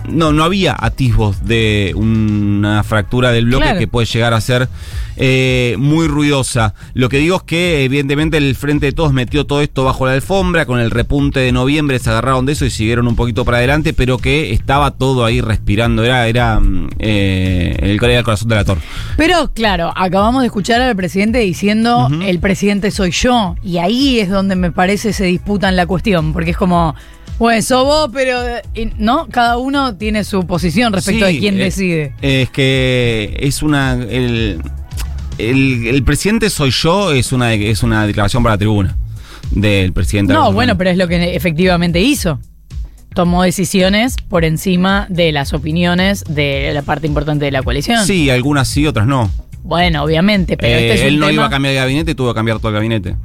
no, 0.06 0.32
no 0.32 0.44
había 0.44 0.76
atisbos 0.78 1.44
de 1.44 1.92
una 1.96 2.82
fractura 2.82 3.32
del 3.32 3.46
bloque 3.46 3.64
Claro. 3.64 3.78
que 3.80 3.88
puede 3.88 4.06
llegar 4.06 4.34
a 4.34 4.40
ser 4.40 4.68
eh, 5.16 5.74
muy 5.78 6.06
ruidosa. 6.06 6.74
Lo 6.94 7.08
que 7.08 7.18
digo 7.18 7.36
es 7.36 7.42
que 7.42 7.84
evidentemente 7.84 8.36
el 8.36 8.54
Frente 8.54 8.86
de 8.86 8.92
Todos 8.92 9.12
metió 9.12 9.46
todo 9.46 9.60
esto 9.62 9.84
bajo 9.84 10.06
la 10.06 10.12
alfombra, 10.12 10.64
con 10.64 10.78
el 10.80 10.90
repunte 10.90 11.40
de 11.40 11.52
noviembre 11.52 11.98
se 11.98 12.10
agarraron 12.10 12.46
de 12.46 12.52
eso 12.52 12.64
y 12.64 12.70
siguieron 12.70 13.08
un 13.08 13.16
poquito 13.16 13.44
para 13.44 13.58
adelante, 13.58 13.92
pero 13.92 14.18
que 14.18 14.52
estaba 14.52 14.92
todo 14.92 15.24
ahí 15.24 15.40
respirando, 15.40 16.04
era, 16.04 16.26
era 16.28 16.60
eh, 16.98 17.76
el 17.80 17.98
corazón 17.98 18.48
de 18.48 18.54
la 18.54 18.64
torre. 18.64 18.80
Pero 19.16 19.50
claro, 19.52 19.92
acabamos 19.96 20.42
de 20.42 20.46
escuchar 20.46 20.80
al 20.80 20.94
presidente 20.96 21.38
diciendo 21.38 22.08
el 22.24 22.38
presidente 22.38 22.90
soy 22.90 23.10
yo. 23.10 23.56
Y 23.62 23.78
ahí 23.78 24.20
es 24.20 24.30
donde 24.30 24.56
me 24.56 24.70
parece 24.70 25.12
se 25.12 25.24
disputan 25.24 25.76
la 25.76 25.86
cuestión. 25.86 26.32
Porque 26.32 26.50
es 26.50 26.56
como, 26.56 26.94
bueno, 27.38 27.62
sos 27.62 27.84
vos, 27.84 28.10
pero 28.12 28.46
eh, 28.48 28.62
y- 28.74 28.90
no, 28.98 29.28
cada 29.28 29.56
uno 29.58 29.94
tiene 29.96 30.24
su 30.24 30.46
posición 30.46 30.92
respecto 30.92 31.26
Sí, 31.26 31.34
de 31.34 31.38
quién 31.38 31.54
eh, 31.60 31.64
decide. 31.64 32.12
Es 32.20 32.50
que 32.50 33.36
es 33.40 33.62
una. 33.62 33.92
El, 33.94 34.60
el- 35.38 35.86
el 35.86 36.02
presidente 36.02 36.50
soy 36.50 36.70
yo 36.70 37.12
es 37.12 37.32
una, 37.32 37.54
es 37.54 37.82
una 37.82 38.06
declaración 38.06 38.42
para 38.42 38.54
la 38.54 38.58
tribuna 38.58 38.96
del 39.52 39.92
presidente. 39.92 40.32
No, 40.32 40.52
bueno, 40.52 40.76
pero 40.76 40.90
es 40.90 40.96
lo 40.96 41.06
que 41.08 41.34
efectivamente 41.36 42.00
hizo. 42.00 42.40
Tomó 43.14 43.42
decisiones 43.42 44.16
por 44.28 44.44
encima 44.44 45.06
de 45.08 45.32
las 45.32 45.52
opiniones 45.52 46.24
de 46.28 46.70
la 46.74 46.82
parte 46.82 47.06
importante 47.06 47.44
de 47.46 47.50
la 47.50 47.62
coalición. 47.62 48.04
Sí, 48.04 48.30
algunas 48.30 48.68
sí, 48.68 48.86
otras 48.86 49.06
no. 49.06 49.30
Bueno, 49.62 50.02
obviamente, 50.04 50.56
pero 50.56 50.76
Eh, 50.78 50.90
este 50.90 50.94
es 51.00 51.06
él 51.08 51.14
un 51.14 51.20
no 51.20 51.26
tema- 51.26 51.32
iba 51.34 51.46
a 51.46 51.50
cambiar 51.50 51.74
de 51.74 51.80
gabinete, 51.80 52.14
tuvo 52.14 52.28
que 52.32 52.34
cambiar 52.36 52.58
todo 52.58 52.68
el 52.68 52.74
gabinete. 52.74 53.16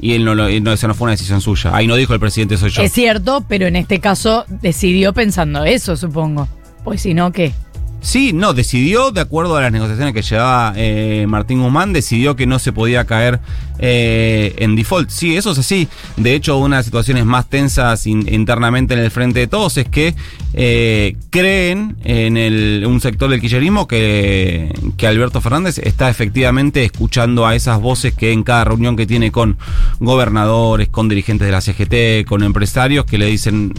Y 0.00 0.14
él 0.14 0.24
no, 0.24 0.34
lo, 0.34 0.48
y 0.48 0.60
no, 0.60 0.72
esa 0.72 0.88
no 0.88 0.94
fue 0.94 1.04
una 1.06 1.12
decisión 1.12 1.40
suya. 1.40 1.74
Ahí 1.74 1.86
no 1.86 1.96
dijo 1.96 2.14
el 2.14 2.20
presidente 2.20 2.56
soy 2.56 2.70
yo. 2.70 2.82
Es 2.82 2.92
cierto, 2.92 3.44
pero 3.46 3.66
en 3.66 3.76
este 3.76 4.00
caso 4.00 4.44
decidió 4.48 5.12
pensando 5.12 5.64
eso, 5.64 5.96
supongo. 5.96 6.48
Pues 6.84 7.02
si 7.02 7.12
no, 7.12 7.32
¿qué? 7.32 7.52
Sí, 8.00 8.32
no, 8.32 8.54
decidió, 8.54 9.10
de 9.10 9.20
acuerdo 9.20 9.56
a 9.56 9.60
las 9.62 9.72
negociaciones 9.72 10.14
que 10.14 10.22
llevaba 10.22 10.72
eh, 10.76 11.26
Martín 11.28 11.62
Guzmán, 11.62 11.92
decidió 11.92 12.34
que 12.36 12.46
no 12.46 12.58
se 12.58 12.72
podía 12.72 13.04
caer 13.04 13.40
eh, 13.78 14.54
en 14.58 14.74
default. 14.76 15.10
Sí, 15.10 15.36
eso 15.36 15.52
es 15.52 15.58
así. 15.58 15.86
De 16.16 16.34
hecho, 16.34 16.56
una 16.58 16.76
de 16.76 16.80
las 16.80 16.86
situaciones 16.86 17.24
más 17.26 17.48
tensas 17.48 18.06
in- 18.06 18.26
internamente 18.32 18.94
en 18.94 19.00
el 19.00 19.10
frente 19.10 19.40
de 19.40 19.46
todos 19.46 19.76
es 19.76 19.88
que 19.88 20.14
eh, 20.54 21.16
creen 21.30 21.96
en 22.04 22.84
un 22.86 23.00
sector 23.00 23.30
del 23.30 23.40
kirchnerismo 23.40 23.86
que, 23.86 24.72
que 24.96 25.06
Alberto 25.06 25.40
Fernández 25.40 25.78
está 25.78 26.10
efectivamente 26.10 26.84
escuchando 26.84 27.46
a 27.46 27.54
esas 27.54 27.80
voces 27.80 28.14
que 28.14 28.32
en 28.32 28.42
cada 28.42 28.64
reunión 28.64 28.96
que 28.96 29.06
tiene 29.06 29.30
con 29.30 29.56
gobernadores, 30.00 30.88
con 30.88 31.08
dirigentes 31.08 31.46
de 31.46 31.52
la 31.52 31.60
CGT, 31.60 32.26
con 32.28 32.42
empresarios 32.42 33.04
que 33.04 33.18
le 33.18 33.26
dicen 33.26 33.72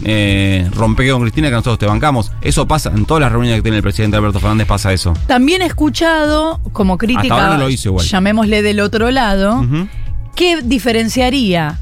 rompe 0.74 1.10
con 1.10 1.22
Cristina 1.24 1.50
que 1.50 1.56
nosotros 1.56 1.80
te 1.80 1.86
bancamos. 1.88 2.32
Eso 2.42 2.68
pasa 2.68 2.92
en 2.96 3.06
todas 3.06 3.22
las 3.22 3.32
reuniones 3.32 3.60
que 3.60 3.64
tiene 3.64 3.78
el 3.78 3.84
presidente 3.84 4.11
Alberto 4.18 4.40
Fernández 4.40 4.68
pasa 4.68 4.94
eso. 4.94 5.14
También 5.28 5.62
he 5.62 5.66
escuchado 5.66 6.60
como 6.74 6.98
crítica, 6.98 7.34
ahora 7.36 7.50
no 7.58 7.64
lo 7.64 7.70
hizo 7.70 7.90
igual. 7.90 8.06
llamémosle 8.06 8.62
del 8.62 8.80
otro 8.80 9.12
lado. 9.12 9.66
¿qué 10.36 10.62
diferenciaría? 10.64 11.78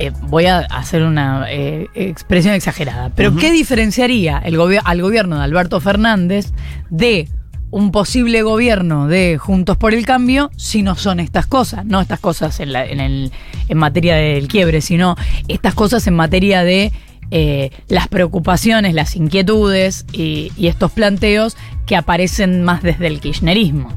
eh, 0.00 0.10
voy 0.22 0.46
a 0.46 0.58
hacer 0.58 1.02
una 1.04 1.46
eh, 1.48 1.86
expresión 1.94 2.52
exagerada, 2.54 3.10
pero. 3.14 3.36
¿qué 3.36 3.52
diferenciaría 3.52 4.38
el 4.38 4.56
gobi- 4.58 4.80
al 4.84 5.00
gobierno 5.02 5.36
de 5.38 5.44
Alberto 5.44 5.78
Fernández 5.80 6.52
de 6.90 7.28
un 7.70 7.90
posible 7.92 8.42
gobierno 8.42 9.06
de 9.06 9.38
Juntos 9.38 9.76
por 9.76 9.94
el 9.94 10.04
Cambio 10.04 10.50
si 10.56 10.82
no 10.82 10.96
son 10.96 11.20
estas 11.20 11.46
cosas? 11.46 11.84
No 11.86 12.00
estas 12.00 12.18
cosas 12.18 12.58
en, 12.58 12.72
la- 12.72 12.84
en 12.84 12.98
el- 12.98 13.30
en 13.68 13.78
materia 13.78 14.16
del 14.16 14.48
quiebre, 14.48 14.80
sino 14.80 15.14
estas 15.46 15.74
cosas 15.74 16.04
en 16.08 16.14
materia 16.14 16.64
de 16.64 16.90
eh, 17.30 17.70
las 17.88 18.08
preocupaciones, 18.08 18.94
las 18.94 19.16
inquietudes 19.16 20.04
y, 20.12 20.52
y 20.56 20.68
estos 20.68 20.92
planteos 20.92 21.56
que 21.86 21.96
aparecen 21.96 22.62
más 22.62 22.82
desde 22.82 23.06
el 23.06 23.20
kirchnerismo. 23.20 23.92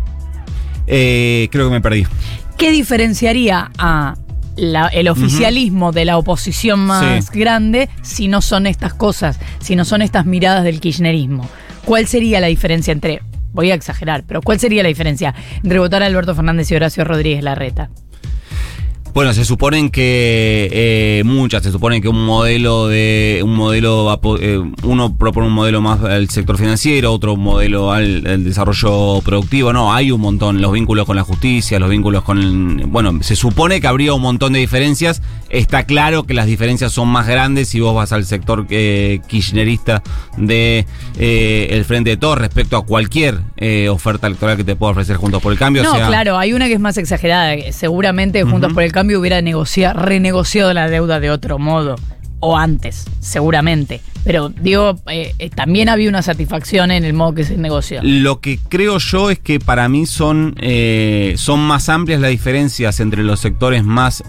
Eh, 0.87 1.49
creo 1.51 1.67
que 1.67 1.73
me 1.73 1.81
perdí. 1.81 2.05
¿Qué 2.57 2.71
diferenciaría 2.71 3.71
a 3.77 4.15
la- 4.55 4.87
el 4.87 5.07
oficialismo 5.09 5.91
de 5.91 6.05
la 6.05 6.17
oposición 6.17 6.79
más 6.79 7.25
Sí. 7.25 7.39
grande 7.39 7.89
si 8.01 8.27
no 8.27 8.41
son 8.41 8.65
estas 8.67 8.93
cosas, 8.93 9.39
si 9.59 9.75
no 9.75 9.85
son 9.85 10.01
estas 10.01 10.25
miradas 10.25 10.63
del 10.63 10.79
kirchnerismo? 10.79 11.47
¿Cuál 11.85 12.07
sería 12.07 12.39
la 12.39 12.47
diferencia 12.47 12.91
entre, 12.91 13.21
voy 13.53 13.71
a 13.71 13.75
exagerar, 13.75 14.23
pero 14.27 14.41
cuál 14.41 14.59
sería 14.59 14.81
la 14.83 14.89
diferencia 14.89 15.35
entre 15.63 15.79
votar 15.79 16.01
a 16.03 16.05
Alberto 16.07 16.33
Fernández 16.35 16.71
y 16.71 16.75
Horacio 16.75 17.03
Rodríguez 17.03 17.43
Larreta? 17.43 17.89
Bueno, 19.13 19.33
se 19.33 19.45
suponen 19.45 19.89
que 19.89 20.69
eh, 20.71 21.23
muchas, 21.25 21.63
se 21.63 21.71
supone 21.71 22.01
que 22.01 22.07
un 22.07 22.23
modelo 22.23 22.87
de 22.87 23.41
un 23.43 23.55
modelo 23.55 24.19
eh, 24.39 24.61
uno 24.83 25.17
propone 25.17 25.47
un 25.47 25.53
modelo 25.53 25.81
más 25.81 26.03
al 26.03 26.29
sector 26.29 26.57
financiero, 26.57 27.11
otro 27.11 27.33
un 27.33 27.41
modelo 27.41 27.91
al, 27.91 28.25
al 28.27 28.43
desarrollo 28.43 29.21
productivo. 29.21 29.73
No, 29.73 29.93
hay 29.93 30.11
un 30.11 30.21
montón, 30.21 30.61
los 30.61 30.71
vínculos 30.71 31.05
con 31.05 31.15
la 31.15 31.23
justicia, 31.23 31.79
los 31.79 31.89
vínculos 31.89 32.23
con 32.23 32.37
el, 32.37 32.85
bueno, 32.85 33.19
se 33.21 33.35
supone 33.35 33.81
que 33.81 33.87
habría 33.87 34.13
un 34.13 34.21
montón 34.21 34.53
de 34.53 34.59
diferencias. 34.59 35.21
Está 35.49 35.83
claro 35.83 36.23
que 36.23 36.33
las 36.33 36.45
diferencias 36.45 36.91
son 36.91 37.07
más 37.07 37.27
grandes 37.27 37.69
si 37.69 37.79
vos 37.79 37.95
vas 37.95 38.11
al 38.11 38.25
sector 38.25 38.67
eh, 38.69 39.19
kirchnerista 39.27 40.03
de 40.35 40.85
eh, 41.17 41.67
el 41.71 41.85
Frente 41.85 42.11
de 42.11 42.17
Todos 42.17 42.37
respecto 42.37 42.77
a 42.77 42.85
cualquier 42.85 43.39
eh, 43.55 43.89
oferta 43.89 44.27
electoral 44.27 44.57
que 44.57 44.63
te 44.63 44.75
pueda 44.75 44.91
ofrecer 44.91 45.15
Juntos 45.15 45.41
por 45.41 45.51
el 45.51 45.57
Cambio. 45.57 45.83
no, 45.83 45.93
o 45.93 45.95
sea, 45.95 46.07
claro, 46.07 46.37
hay 46.37 46.53
una 46.53 46.67
que 46.67 46.73
es 46.73 46.79
más 46.79 46.97
exagerada. 46.97 47.55
que 47.55 47.71
Seguramente 47.71 48.43
Juntos 48.43 48.73
por 48.73 48.83
el 48.83 48.91
Cambio 48.97 49.19
hubiera 49.19 49.43
negocia- 49.43 49.93
renegociado 49.93 50.73
la 50.73 50.89
deuda 50.89 51.19
de 51.19 51.29
otro 51.29 51.60
modo. 51.60 51.97
O 52.39 52.57
antes, 52.57 53.05
seguramente. 53.19 54.01
Pero 54.23 54.49
digo, 54.49 54.95
eh, 55.07 55.36
eh, 55.38 55.51
también 55.51 55.88
había 55.88 56.10
una 56.10 56.23
satisfacción 56.23 56.89
en 56.89 57.05
el 57.05 57.13
modo 57.13 57.36
que 57.36 57.43
se 57.43 57.57
negoció. 57.57 57.99
Lo 58.01 58.39
que 58.41 58.57
creo 58.57 58.97
yo 58.97 59.29
es 59.29 59.38
que 59.38 59.60
para 59.60 59.88
mí 59.88 60.07
son, 60.07 60.55
eh, 60.60 61.36
son 61.38 61.60
más 61.60 61.89
amplias 61.89 62.19
las 62.21 62.31
diferencias 62.31 62.99
entre 62.99 63.23
los 63.23 63.39
sectores 63.39 63.83
más 63.83 64.23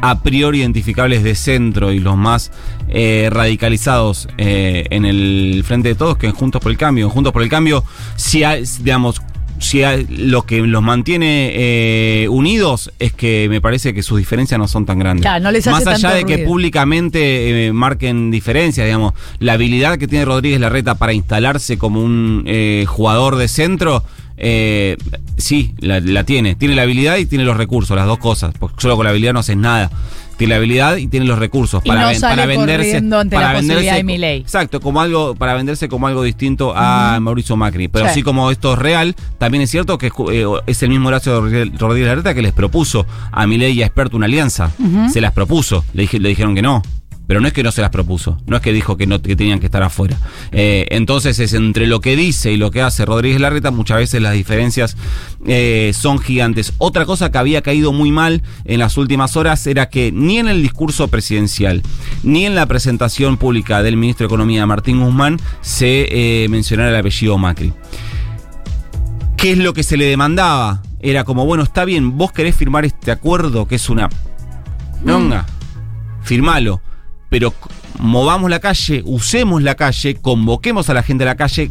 a 0.00 0.22
priori 0.22 0.60
identificables 0.60 1.24
de 1.24 1.34
centro 1.34 1.90
y 1.90 1.98
los 1.98 2.16
más 2.16 2.52
radicalizados 2.88 4.28
en 4.38 5.04
el 5.04 5.64
frente 5.66 5.88
de 5.88 5.94
todos 5.96 6.16
que 6.16 6.26
en 6.28 6.32
Juntos 6.34 6.62
por 6.62 6.70
el 6.70 6.78
Cambio. 6.78 7.06
En 7.06 7.10
Juntos 7.10 7.32
por 7.32 7.42
el 7.42 7.48
Cambio, 7.48 7.82
si 8.14 8.44
hay, 8.44 8.62
digamos, 8.80 9.20
si 9.58 9.82
hay- 9.82 10.06
lo 10.08 10.42
que 10.46 10.60
los 10.60 10.82
mantiene 10.82 11.50
eh, 11.54 12.28
unidos 12.28 12.90
es 12.98 13.12
que 13.12 13.46
me 13.50 13.60
parece 13.60 13.92
que 13.94 14.02
sus 14.02 14.18
diferencias 14.18 14.58
no 14.58 14.68
son 14.68 14.86
tan 14.86 14.98
grandes. 14.98 15.22
Claro, 15.22 15.42
no 15.44 15.50
les 15.50 15.66
hace 15.66 15.84
Más 15.84 15.94
allá 15.94 16.14
de 16.14 16.24
que 16.24 16.38
públicamente 16.46 17.66
eh, 17.66 17.72
marquen 17.72 18.30
diferencias, 18.30 18.86
digamos, 18.86 19.14
la 19.38 19.54
habilidad 19.54 19.98
que 19.98 20.06
tiene 20.08 20.24
Rodríguez 20.24 20.60
Larreta 20.60 20.94
para 20.96 21.12
instalarse 21.12 21.78
como 21.78 22.02
un 22.02 22.44
eh, 22.46 22.84
jugador 22.86 23.36
de 23.36 23.48
centro, 23.48 24.04
eh, 24.36 24.96
sí, 25.36 25.72
la, 25.80 26.00
la 26.00 26.24
tiene. 26.24 26.54
Tiene 26.54 26.74
la 26.76 26.82
habilidad 26.82 27.16
y 27.16 27.26
tiene 27.26 27.44
los 27.44 27.56
recursos, 27.56 27.96
las 27.96 28.06
dos 28.06 28.18
cosas. 28.18 28.54
Porque 28.58 28.76
solo 28.80 28.96
con 28.96 29.04
la 29.04 29.10
habilidad 29.10 29.32
no 29.32 29.40
haces 29.40 29.56
nada. 29.56 29.90
Tiene 30.38 30.52
la 30.52 30.56
habilidad 30.56 30.96
y 30.96 31.08
tiene 31.08 31.26
los 31.26 31.38
recursos 31.38 31.82
Y 31.84 31.90
no 31.90 31.96
sale 32.14 32.54
corriendo 32.54 33.18
ante 33.18 33.36
la 33.36 33.52
posibilidad 33.54 33.96
de 33.96 34.04
Milei. 34.04 34.40
Exacto, 34.40 34.80
como 34.80 35.00
algo, 35.02 35.34
para 35.34 35.52
venderse 35.54 35.88
como 35.88 36.06
algo 36.06 36.22
distinto 36.22 36.72
a 36.74 37.18
Mauricio 37.20 37.56
Macri. 37.56 37.88
Pero 37.88 38.06
Sí. 38.06 38.10
así 38.12 38.22
como 38.22 38.50
esto 38.50 38.72
es 38.72 38.78
real, 38.78 39.14
también 39.38 39.62
es 39.62 39.70
cierto 39.70 39.98
que 39.98 40.06
eh, 40.32 40.44
es 40.66 40.82
el 40.82 40.88
mismo 40.88 41.08
Horacio 41.08 41.40
Rodríguez 41.40 41.78
Rodríguez 41.78 42.08
Larreta 42.08 42.32
que 42.34 42.42
les 42.42 42.52
propuso 42.52 43.04
a 43.30 43.46
Milei 43.46 43.72
y 43.72 43.82
a 43.82 43.86
Experto 43.86 44.16
una 44.16 44.26
alianza. 44.26 44.70
Se 45.12 45.20
las 45.20 45.32
propuso, 45.32 45.84
le, 45.92 46.02
dije- 46.02 46.18
le 46.20 46.28
dijeron 46.30 46.54
que 46.54 46.62
no. 46.62 46.82
Pero 47.28 47.42
no 47.42 47.46
es 47.46 47.52
que 47.52 47.62
no 47.62 47.70
se 47.70 47.82
las 47.82 47.90
propuso, 47.90 48.38
no 48.46 48.56
es 48.56 48.62
que 48.62 48.72
dijo 48.72 48.96
que 48.96 49.06
no 49.06 49.20
que 49.20 49.36
tenían 49.36 49.60
que 49.60 49.66
estar 49.66 49.82
afuera. 49.82 50.16
Eh, 50.50 50.86
entonces 50.88 51.38
es 51.38 51.52
entre 51.52 51.86
lo 51.86 52.00
que 52.00 52.16
dice 52.16 52.52
y 52.52 52.56
lo 52.56 52.70
que 52.70 52.80
hace 52.80 53.04
Rodríguez 53.04 53.38
Larreta, 53.38 53.70
muchas 53.70 53.98
veces 53.98 54.22
las 54.22 54.32
diferencias 54.32 54.96
eh, 55.46 55.92
son 55.94 56.20
gigantes. 56.20 56.72
Otra 56.78 57.04
cosa 57.04 57.30
que 57.30 57.36
había 57.36 57.60
caído 57.60 57.92
muy 57.92 58.10
mal 58.10 58.42
en 58.64 58.78
las 58.78 58.96
últimas 58.96 59.36
horas 59.36 59.66
era 59.66 59.90
que 59.90 60.10
ni 60.10 60.38
en 60.38 60.48
el 60.48 60.62
discurso 60.62 61.08
presidencial, 61.08 61.82
ni 62.22 62.46
en 62.46 62.54
la 62.54 62.64
presentación 62.64 63.36
pública 63.36 63.82
del 63.82 63.98
ministro 63.98 64.24
de 64.24 64.28
Economía 64.28 64.64
Martín 64.64 65.04
Guzmán 65.04 65.38
se 65.60 66.08
eh, 66.44 66.48
mencionara 66.48 66.88
el 66.88 66.96
apellido 66.96 67.36
Macri. 67.36 67.74
¿Qué 69.36 69.52
es 69.52 69.58
lo 69.58 69.74
que 69.74 69.82
se 69.82 69.98
le 69.98 70.06
demandaba? 70.06 70.82
Era 70.98 71.24
como, 71.24 71.44
bueno, 71.44 71.62
está 71.62 71.84
bien, 71.84 72.16
vos 72.16 72.32
querés 72.32 72.56
firmar 72.56 72.86
este 72.86 73.10
acuerdo 73.10 73.68
que 73.68 73.74
es 73.74 73.90
una... 73.90 74.08
Nonga. 75.04 75.44
firmalo. 76.22 76.80
Pero 77.28 77.52
movamos 77.98 78.50
la 78.50 78.60
calle, 78.60 79.02
usemos 79.04 79.62
la 79.62 79.74
calle, 79.74 80.16
convoquemos 80.16 80.88
a 80.88 80.94
la 80.94 81.02
gente 81.02 81.24
a 81.24 81.26
la 81.26 81.36
calle, 81.36 81.70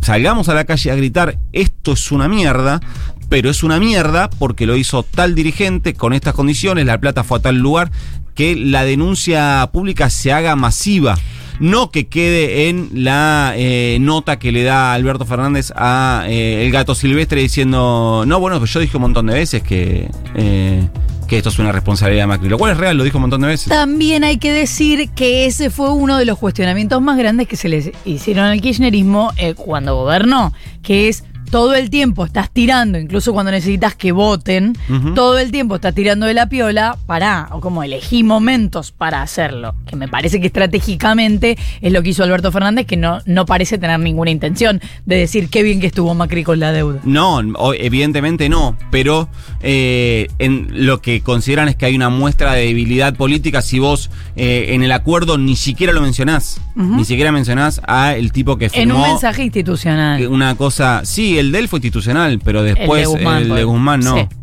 salgamos 0.00 0.48
a 0.48 0.54
la 0.54 0.64
calle 0.64 0.90
a 0.90 0.96
gritar, 0.96 1.38
esto 1.52 1.92
es 1.92 2.10
una 2.10 2.28
mierda, 2.28 2.80
pero 3.28 3.50
es 3.50 3.62
una 3.62 3.78
mierda 3.78 4.30
porque 4.30 4.66
lo 4.66 4.76
hizo 4.76 5.02
tal 5.04 5.34
dirigente 5.34 5.94
con 5.94 6.12
estas 6.12 6.34
condiciones, 6.34 6.86
la 6.86 6.98
plata 6.98 7.22
fue 7.24 7.38
a 7.38 7.42
tal 7.42 7.58
lugar, 7.58 7.92
que 8.34 8.56
la 8.56 8.84
denuncia 8.84 9.68
pública 9.72 10.10
se 10.10 10.32
haga 10.32 10.56
masiva. 10.56 11.16
No 11.60 11.90
que 11.90 12.08
quede 12.08 12.70
en 12.70 12.88
la 12.94 13.52
eh, 13.54 13.98
nota 14.00 14.38
que 14.38 14.50
le 14.50 14.62
da 14.62 14.94
Alberto 14.94 15.26
Fernández 15.26 15.70
a 15.76 16.24
eh, 16.26 16.64
el 16.64 16.72
gato 16.72 16.94
silvestre 16.94 17.42
diciendo, 17.42 18.24
no, 18.26 18.40
bueno, 18.40 18.58
pues 18.58 18.72
yo 18.72 18.80
dije 18.80 18.96
un 18.96 19.02
montón 19.02 19.26
de 19.26 19.34
veces 19.34 19.62
que, 19.62 20.10
eh, 20.34 20.88
que 21.28 21.36
esto 21.36 21.50
es 21.50 21.58
una 21.58 21.70
responsabilidad 21.70 22.22
de 22.22 22.28
Macri. 22.28 22.48
Lo 22.48 22.56
cual 22.56 22.72
es 22.72 22.78
real, 22.78 22.96
lo 22.96 23.04
dijo 23.04 23.18
un 23.18 23.22
montón 23.22 23.42
de 23.42 23.48
veces. 23.48 23.68
También 23.68 24.24
hay 24.24 24.38
que 24.38 24.50
decir 24.50 25.10
que 25.10 25.44
ese 25.44 25.68
fue 25.68 25.92
uno 25.92 26.16
de 26.16 26.24
los 26.24 26.38
cuestionamientos 26.38 27.02
más 27.02 27.18
grandes 27.18 27.46
que 27.46 27.56
se 27.56 27.68
les 27.68 27.90
hicieron 28.06 28.46
al 28.46 28.58
kirchnerismo 28.62 29.30
cuando 29.56 29.96
gobernó, 29.96 30.54
que 30.82 31.08
es 31.08 31.24
todo 31.50 31.74
el 31.74 31.90
tiempo 31.90 32.24
estás 32.24 32.50
tirando, 32.50 32.98
incluso 32.98 33.32
cuando 33.32 33.50
necesitas 33.50 33.94
que 33.94 34.12
voten, 34.12 34.76
todo 35.14 35.38
el 35.38 35.50
tiempo 35.50 35.76
estás 35.76 35.94
tirando 35.94 36.26
de 36.26 36.34
la 36.34 36.48
piola 36.48 36.96
para, 37.06 37.48
o 37.52 37.60
como 37.60 37.82
elegí 37.82 38.22
momentos 38.22 38.92
para 38.92 39.22
hacerlo, 39.22 39.74
que 39.86 39.96
me 39.96 40.08
parece 40.08 40.40
que 40.40 40.46
estratégicamente 40.46 41.58
es 41.80 41.92
lo 41.92 42.02
que 42.02 42.10
hizo 42.10 42.22
Alberto 42.22 42.52
Fernández, 42.52 42.86
que 42.86 42.96
no, 42.96 43.20
no 43.26 43.46
parece 43.46 43.78
tener 43.78 43.98
ninguna 43.98 44.30
intención 44.30 44.80
de 45.06 45.16
decir 45.16 45.50
qué 45.50 45.62
bien 45.62 45.80
que 45.80 45.88
estuvo 45.88 46.14
Macri 46.14 46.44
con 46.44 46.60
la 46.60 46.72
deuda. 46.72 47.00
No, 47.04 47.40
evidentemente 47.74 48.48
no, 48.48 48.76
pero 48.90 49.28
eh, 49.60 50.28
en 50.38 50.68
lo 50.86 51.00
que 51.00 51.20
consideran 51.20 51.68
es 51.68 51.76
que 51.76 51.86
hay 51.86 51.96
una 51.96 52.10
muestra 52.10 52.52
de 52.52 52.66
debilidad 52.66 53.14
política 53.14 53.62
si 53.62 53.78
vos 53.78 54.10
eh, 54.36 54.66
en 54.70 54.82
el 54.82 54.92
acuerdo 54.92 55.36
ni 55.36 55.56
siquiera 55.56 55.92
lo 55.92 56.00
mencionás, 56.00 56.60
ni 56.76 57.04
siquiera 57.04 57.32
mencionás 57.32 57.80
a 57.86 58.14
el 58.14 58.32
tipo 58.32 58.56
que 58.56 58.66
En 58.72 58.92
un 58.92 58.98
firmó 58.98 59.08
mensaje 59.08 59.42
institucional. 59.42 60.26
una 60.28 60.54
cosa, 60.54 61.02
sí, 61.04 61.39
el 61.40 61.52
de 61.52 61.58
él 61.58 61.68
fue 61.68 61.78
institucional, 61.78 62.40
pero 62.44 62.62
después 62.62 63.06
el 63.06 63.48
de 63.48 63.64
Guzmán, 63.64 63.64
Guzmán, 63.64 64.00
pues. 64.00 64.12
no. 64.12 64.16
Sí. 64.18 64.36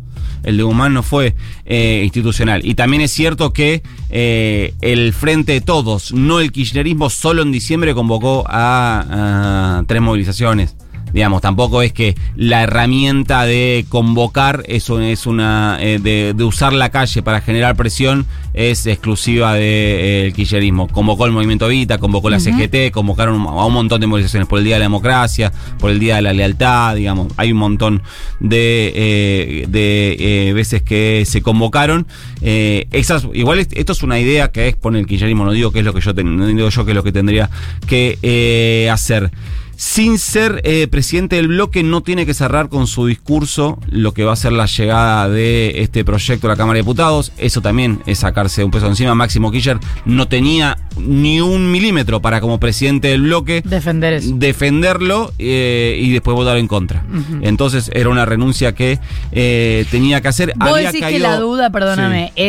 El 0.44 0.56
de 0.56 0.62
Guzmán 0.62 0.94
no 0.94 1.02
fue 1.02 1.34
eh, 1.66 2.02
institucional. 2.04 2.64
Y 2.64 2.74
también 2.74 3.02
es 3.02 3.10
cierto 3.10 3.52
que 3.52 3.82
eh, 4.08 4.72
el 4.80 5.12
Frente 5.12 5.52
de 5.52 5.60
Todos, 5.60 6.12
no 6.12 6.40
el 6.40 6.52
kirchnerismo, 6.52 7.10
solo 7.10 7.42
en 7.42 7.50
diciembre 7.50 7.92
convocó 7.92 8.44
a, 8.48 9.78
a 9.78 9.82
tres 9.86 10.00
movilizaciones. 10.00 10.76
Digamos, 11.18 11.42
tampoco 11.42 11.82
es 11.82 11.92
que 11.92 12.14
la 12.36 12.62
herramienta 12.62 13.44
de 13.44 13.84
convocar 13.88 14.62
eso 14.68 15.00
es 15.00 15.26
una 15.26 15.76
eh, 15.80 15.98
de, 15.98 16.32
de 16.32 16.44
usar 16.44 16.72
la 16.72 16.90
calle 16.90 17.22
para 17.22 17.40
generar 17.40 17.74
presión 17.74 18.24
es 18.54 18.86
exclusiva 18.86 19.54
del 19.54 20.32
kirchnerismo. 20.32 20.86
Convocó 20.86 21.26
el 21.26 21.32
movimiento 21.32 21.66
Vita, 21.66 21.98
convocó 21.98 22.30
la 22.30 22.38
CGT, 22.38 22.92
convocaron 22.92 23.34
a 23.48 23.66
un 23.66 23.72
montón 23.72 24.00
de 24.00 24.06
movilizaciones 24.06 24.48
por 24.48 24.60
el 24.60 24.64
Día 24.64 24.76
de 24.76 24.78
la 24.78 24.84
Democracia, 24.84 25.52
por 25.80 25.90
el 25.90 25.98
Día 25.98 26.14
de 26.16 26.22
la 26.22 26.32
Lealtad, 26.32 26.94
digamos, 26.94 27.32
hay 27.36 27.50
un 27.50 27.58
montón 27.58 28.02
de, 28.38 28.92
eh, 28.94 29.66
de 29.68 30.16
eh, 30.48 30.52
veces 30.52 30.82
que 30.82 31.24
se 31.26 31.42
convocaron. 31.42 32.06
Eh, 32.42 32.86
esas, 32.92 33.26
igual 33.34 33.58
es- 33.58 33.68
esto 33.72 33.90
es 33.92 34.04
una 34.04 34.20
idea 34.20 34.52
que 34.52 34.68
expone 34.68 35.00
el 35.00 35.06
kirchnerismo, 35.06 35.44
no 35.44 35.50
digo 35.50 35.72
que 35.72 35.80
es 35.80 35.84
lo 35.84 35.92
que 35.92 36.00
yo 36.00 36.14
ten- 36.14 36.36
no 36.36 36.46
digo 36.46 36.68
yo 36.68 36.84
que 36.84 36.92
es 36.92 36.96
lo 36.96 37.02
que 37.02 37.10
tendría 37.12 37.50
que 37.88 38.18
eh, 38.22 38.88
hacer. 38.92 39.32
Sin 39.80 40.18
ser 40.18 40.60
eh, 40.64 40.88
presidente 40.88 41.36
del 41.36 41.46
bloque, 41.46 41.84
no 41.84 42.00
tiene 42.02 42.26
que 42.26 42.34
cerrar 42.34 42.68
con 42.68 42.88
su 42.88 43.06
discurso 43.06 43.78
lo 43.88 44.12
que 44.12 44.24
va 44.24 44.32
a 44.32 44.36
ser 44.36 44.50
la 44.50 44.66
llegada 44.66 45.28
de 45.28 45.82
este 45.82 46.04
proyecto 46.04 46.48
a 46.48 46.50
la 46.50 46.56
Cámara 46.56 46.74
de 46.78 46.80
Diputados. 46.82 47.30
Eso 47.38 47.60
también 47.60 48.00
es 48.04 48.18
sacarse 48.18 48.64
un 48.64 48.72
peso 48.72 48.88
encima. 48.88 49.14
Máximo 49.14 49.52
Kirchner 49.52 49.78
no 50.04 50.26
tenía 50.26 50.78
ni 50.98 51.40
un 51.40 51.70
milímetro 51.70 52.20
para, 52.20 52.40
como 52.40 52.58
presidente 52.58 53.06
del 53.06 53.22
bloque, 53.22 53.62
Defender 53.64 54.14
eso. 54.14 54.32
defenderlo 54.34 55.32
eh, 55.38 55.96
y 56.02 56.10
después 56.10 56.34
votar 56.34 56.56
en 56.56 56.66
contra. 56.66 57.04
Entonces 57.42 57.88
era 57.94 58.08
una 58.08 58.24
renuncia 58.24 58.74
que 58.74 58.98
eh, 59.30 59.86
tenía 59.92 60.20
que 60.20 60.26
hacer. 60.26 60.54
Vos 60.56 60.70
Había 60.70 60.90
decís 60.90 61.06
que 61.06 61.20
la 61.20 61.38
duda, 61.38 61.70
perdóname, 61.70 62.32
Sí. 62.34 62.42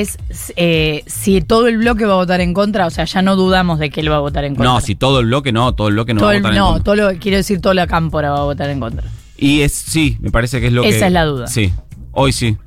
es 0.58 1.04
si 1.06 1.42
todo 1.42 1.68
el 1.68 1.78
bloque 1.78 2.06
va 2.06 2.14
a 2.14 2.18
votar 2.18 2.42
en 2.42 2.56
contra, 2.56 2.88
o 2.88 2.90
sea, 2.90 3.06
ya 3.06 3.22
no 3.22 3.36
dudamos 3.36 3.78
de 3.78 3.92
que 3.92 4.02
él 4.02 4.12
va 4.12 4.16
a 4.16 4.20
votar 4.20 4.46
en 4.46 4.56
contra. 4.56 4.74
No, 4.74 4.82
si 4.82 4.96
todo 4.96 5.20
el 5.20 5.28
bloque 5.28 5.52
no, 5.52 5.76
todo 5.76 5.90
el 5.90 5.94
bloque 5.94 6.16
no 6.16 6.20
Todo 6.22 6.28
va 6.30 6.34
a 6.34 6.36
el- 6.38 6.42
votar 6.42 6.54
en 6.54 6.60
no, 6.60 6.66
contra. 6.74 6.84
todo 6.84 6.96
lo, 6.96 7.19
quiero 7.20 7.38
decir, 7.38 7.62
toda 7.62 7.76
la 7.76 7.88
cámpora 7.88 8.32
va 8.32 8.40
a 8.40 8.44
votar 8.44 8.70
en 8.70 8.80
contra. 8.80 9.10
Y 9.38 9.62
es, 9.62 9.74
sí, 9.74 10.18
me 10.20 10.32
parece 10.32 10.60
que 10.60 10.68
es 10.68 10.74
lo 10.74 10.82
que. 10.82 10.90
Esa 10.90 11.08
es 11.08 11.14
la 11.14 11.26
duda. 11.26 11.48
Sí, 11.48 11.72
hoy 12.12 12.32
sí. 12.32 12.58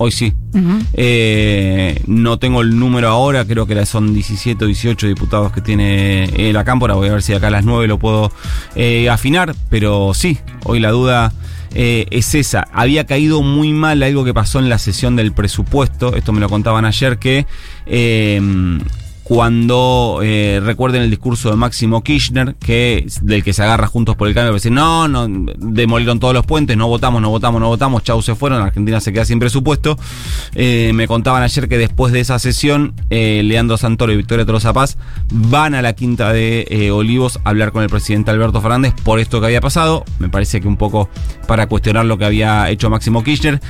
Hoy 0.00 0.12
sí. 0.12 0.32
Eh, 0.92 2.00
no 2.06 2.38
tengo 2.38 2.60
el 2.60 2.78
número 2.78 3.08
ahora, 3.08 3.44
creo 3.44 3.66
que 3.66 3.84
son 3.84 4.14
17 4.14 4.64
o 4.64 4.68
18 4.68 5.08
diputados 5.08 5.50
que 5.50 5.60
tiene 5.60 6.52
la 6.52 6.62
Cámpora. 6.62 6.94
Voy 6.94 7.08
a 7.08 7.12
ver 7.12 7.22
si 7.22 7.34
acá 7.34 7.48
a 7.48 7.50
las 7.50 7.64
9 7.64 7.88
lo 7.88 7.98
puedo 7.98 8.30
eh, 8.76 9.10
afinar, 9.10 9.56
pero 9.70 10.14
sí, 10.14 10.38
hoy 10.62 10.78
la 10.78 10.92
duda 10.92 11.32
eh, 11.74 12.06
es 12.10 12.36
esa. 12.36 12.68
Había 12.72 13.06
caído 13.06 13.42
muy 13.42 13.72
mal 13.72 14.00
algo 14.04 14.24
que 14.24 14.32
pasó 14.32 14.60
en 14.60 14.68
la 14.68 14.78
sesión 14.78 15.16
del 15.16 15.32
presupuesto. 15.32 16.14
Esto 16.14 16.32
me 16.32 16.38
lo 16.38 16.48
contaban 16.48 16.84
ayer 16.84 17.18
que. 17.18 17.46
eh, 17.86 18.40
cuando 19.28 20.20
eh, 20.22 20.58
recuerden 20.64 21.02
el 21.02 21.10
discurso 21.10 21.50
de 21.50 21.56
Máximo 21.56 22.02
Kirchner, 22.02 22.54
que 22.54 23.06
del 23.20 23.44
que 23.44 23.52
se 23.52 23.62
agarra 23.62 23.86
juntos 23.86 24.16
por 24.16 24.26
el 24.26 24.32
cambio, 24.32 24.54
decir, 24.54 24.72
no, 24.72 25.06
no, 25.06 25.26
demolieron 25.58 26.18
todos 26.18 26.32
los 26.32 26.46
puentes, 26.46 26.78
no 26.78 26.88
votamos, 26.88 27.20
no 27.20 27.28
votamos, 27.28 27.60
no 27.60 27.68
votamos, 27.68 28.02
chau, 28.02 28.22
se 28.22 28.34
fueron, 28.34 28.62
Argentina 28.62 29.00
se 29.00 29.12
queda 29.12 29.26
sin 29.26 29.38
presupuesto. 29.38 29.98
Eh, 30.54 30.92
me 30.94 31.06
contaban 31.06 31.42
ayer 31.42 31.68
que 31.68 31.76
después 31.76 32.10
de 32.10 32.20
esa 32.20 32.38
sesión, 32.38 32.94
eh, 33.10 33.42
Leandro 33.44 33.76
Santoro 33.76 34.12
y 34.12 34.16
Victoria 34.16 34.46
Tolosa 34.46 34.72
Paz 34.72 34.96
van 35.30 35.74
a 35.74 35.82
la 35.82 35.92
quinta 35.92 36.32
de 36.32 36.90
Olivos 36.90 37.38
a 37.44 37.50
hablar 37.50 37.72
con 37.72 37.82
el 37.82 37.90
presidente 37.90 38.30
Alberto 38.30 38.62
Fernández 38.62 38.94
por 39.04 39.18
esto 39.18 39.40
que 39.40 39.46
había 39.46 39.60
pasado. 39.60 40.06
Me 40.20 40.30
parece 40.30 40.62
que 40.62 40.68
un 40.68 40.78
poco 40.78 41.10
para 41.46 41.66
cuestionar 41.66 42.06
lo 42.06 42.16
que 42.16 42.24
había 42.24 42.70
hecho 42.70 42.88
Máximo 42.88 43.22
Kirchner 43.22 43.60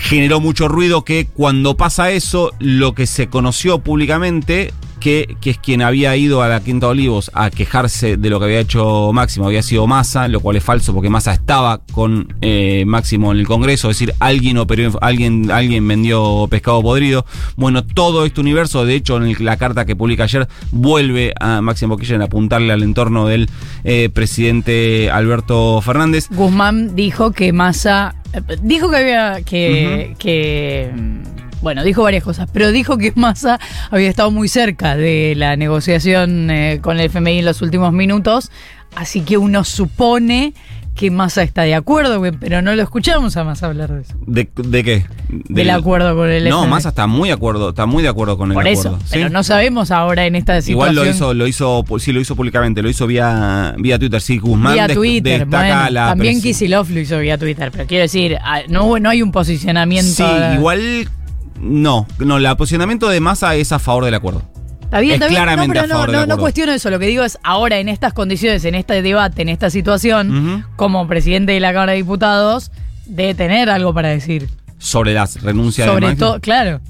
generó 0.00 0.40
mucho 0.40 0.66
ruido 0.66 1.04
que 1.04 1.26
cuando 1.26 1.76
pasa 1.76 2.10
eso, 2.10 2.52
lo 2.58 2.94
que 2.94 3.06
se 3.06 3.28
conoció 3.28 3.78
públicamente, 3.78 4.72
que, 5.00 5.36
que 5.40 5.50
es 5.50 5.58
quien 5.58 5.82
había 5.82 6.14
ido 6.16 6.42
a 6.42 6.48
la 6.48 6.60
Quinta 6.60 6.86
de 6.86 6.92
Olivos 6.92 7.30
a 7.34 7.50
quejarse 7.50 8.16
de 8.16 8.30
lo 8.30 8.38
que 8.38 8.44
había 8.44 8.60
hecho 8.60 9.10
Máximo, 9.12 9.46
había 9.46 9.62
sido 9.62 9.86
Massa, 9.86 10.28
lo 10.28 10.40
cual 10.40 10.56
es 10.56 10.62
falso 10.64 10.92
porque 10.94 11.08
Massa 11.10 11.32
estaba 11.32 11.80
con 11.92 12.34
eh, 12.42 12.84
Máximo 12.86 13.32
en 13.32 13.38
el 13.38 13.46
Congreso, 13.46 13.90
es 13.90 13.98
decir, 13.98 14.14
alguien 14.20 14.58
operó, 14.58 14.96
alguien, 15.00 15.50
alguien 15.50 15.86
vendió 15.88 16.46
pescado 16.50 16.82
podrido. 16.82 17.24
Bueno, 17.56 17.84
todo 17.84 18.24
este 18.26 18.40
universo, 18.40 18.84
de 18.84 18.94
hecho, 18.94 19.16
en 19.16 19.24
el- 19.24 19.36
la 19.40 19.56
carta 19.56 19.84
que 19.86 19.96
publica 19.96 20.24
ayer, 20.24 20.46
vuelve 20.70 21.32
a 21.40 21.60
Máximo 21.62 21.96
Kirchner 21.96 22.20
a 22.22 22.24
apuntarle 22.26 22.72
al 22.72 22.82
entorno 22.82 23.26
del 23.26 23.48
eh, 23.84 24.10
presidente 24.12 25.10
Alberto 25.10 25.80
Fernández. 25.80 26.28
Guzmán 26.30 26.94
dijo 26.94 27.32
que 27.32 27.52
Massa. 27.52 28.14
eh, 28.32 28.40
Dijo 28.62 28.90
que 28.90 28.96
había. 28.96 29.42
que. 29.42 30.14
que, 30.18 30.90
mm, 30.94 31.49
bueno, 31.62 31.82
dijo 31.84 32.02
varias 32.02 32.24
cosas, 32.24 32.48
pero 32.52 32.72
dijo 32.72 32.98
que 32.98 33.12
Massa 33.16 33.58
había 33.90 34.08
estado 34.08 34.30
muy 34.30 34.48
cerca 34.48 34.96
de 34.96 35.34
la 35.36 35.56
negociación 35.56 36.50
eh, 36.50 36.78
con 36.82 36.98
el 36.98 37.06
FMI 37.06 37.38
en 37.40 37.44
los 37.44 37.62
últimos 37.62 37.92
minutos, 37.92 38.50
así 38.96 39.20
que 39.22 39.36
uno 39.38 39.64
supone 39.64 40.54
que 40.96 41.10
Massa 41.10 41.42
está 41.42 41.62
de 41.62 41.74
acuerdo, 41.74 42.20
pero 42.40 42.60
no 42.60 42.74
lo 42.74 42.82
escuchamos 42.82 43.34
a 43.36 43.44
Massa 43.44 43.66
hablar 43.68 43.90
de 43.90 44.02
eso. 44.02 44.14
¿De, 44.26 44.50
de 44.54 44.84
qué? 44.84 45.06
Del 45.28 45.70
acuerdo 45.70 46.14
con 46.14 46.28
el 46.28 46.44
No, 46.48 46.58
FMI. 46.58 46.70
Massa 46.70 46.88
está 46.90 47.06
muy 47.06 47.28
de 47.30 47.34
acuerdo, 47.34 47.70
está 47.70 47.86
muy 47.86 48.02
de 48.02 48.08
acuerdo 48.10 48.36
con 48.36 48.50
el 48.50 48.54
Por 48.54 48.66
acuerdo. 48.68 48.96
eso, 48.96 48.98
¿sí? 49.04 49.10
pero 49.12 49.30
no 49.30 49.42
sabemos 49.42 49.92
ahora 49.92 50.26
en 50.26 50.34
esta 50.34 50.60
situación. 50.60 50.74
Igual 50.74 50.94
lo 50.96 51.06
hizo, 51.06 51.32
lo 51.32 51.46
hizo, 51.46 51.84
sí, 51.98 52.12
lo 52.12 52.20
hizo 52.20 52.36
públicamente, 52.36 52.82
lo 52.82 52.90
hizo 52.90 53.06
vía, 53.06 53.74
vía 53.78 53.98
Twitter. 53.98 54.20
Sí, 54.20 54.38
Guzmán 54.38 54.74
vía 54.74 54.88
Twitter, 54.88 55.40
destaca 55.46 55.74
bueno, 55.84 55.90
la 55.90 56.06
también 56.08 56.42
Kisilov 56.42 56.90
lo 56.90 57.00
hizo 57.00 57.18
vía 57.18 57.38
Twitter, 57.38 57.70
pero 57.70 57.86
quiero 57.86 58.02
decir, 58.02 58.36
ah, 58.42 58.60
no, 58.68 58.98
no 58.98 59.08
hay 59.08 59.22
un 59.22 59.32
posicionamiento. 59.32 60.10
Sí, 60.12 60.24
igual 60.54 61.08
no, 61.60 62.06
no, 62.18 62.36
el 62.38 62.56
posicionamiento 62.56 63.08
de 63.08 63.20
Massa 63.20 63.54
es 63.56 63.72
a 63.72 63.78
favor 63.78 64.04
del 64.04 64.14
acuerdo. 64.14 64.42
Está 64.82 65.00
bien, 65.00 65.12
Es 65.12 65.14
está 65.16 65.28
bien. 65.28 65.42
claramente 65.42 65.66
no, 65.68 65.82
pero 65.82 65.84
a 65.84 65.86
no, 65.86 65.94
favor 65.94 66.10
del 66.10 66.20
no, 66.28 66.34
no 66.34 66.40
cuestiono 66.40 66.72
eso. 66.72 66.90
Lo 66.90 66.98
que 66.98 67.06
digo 67.06 67.22
es, 67.22 67.38
ahora 67.44 67.78
en 67.78 67.88
estas 67.88 68.12
condiciones, 68.12 68.64
en 68.64 68.74
este 68.74 69.02
debate, 69.02 69.42
en 69.42 69.48
esta 69.48 69.70
situación, 69.70 70.66
como 70.76 71.06
presidente 71.06 71.52
de 71.52 71.60
la 71.60 71.72
Cámara 71.72 71.92
de 71.92 71.98
Diputados, 71.98 72.72
de 73.06 73.34
tener 73.34 73.70
algo 73.70 73.94
para 73.94 74.08
decir. 74.08 74.48
Sobre 74.78 75.12
las 75.14 75.42
renuncias 75.42 75.86
de 75.86 75.92
Sobre 75.92 76.06
Máximo. 76.06 76.26
todo, 76.30 76.40
claro. 76.40 76.80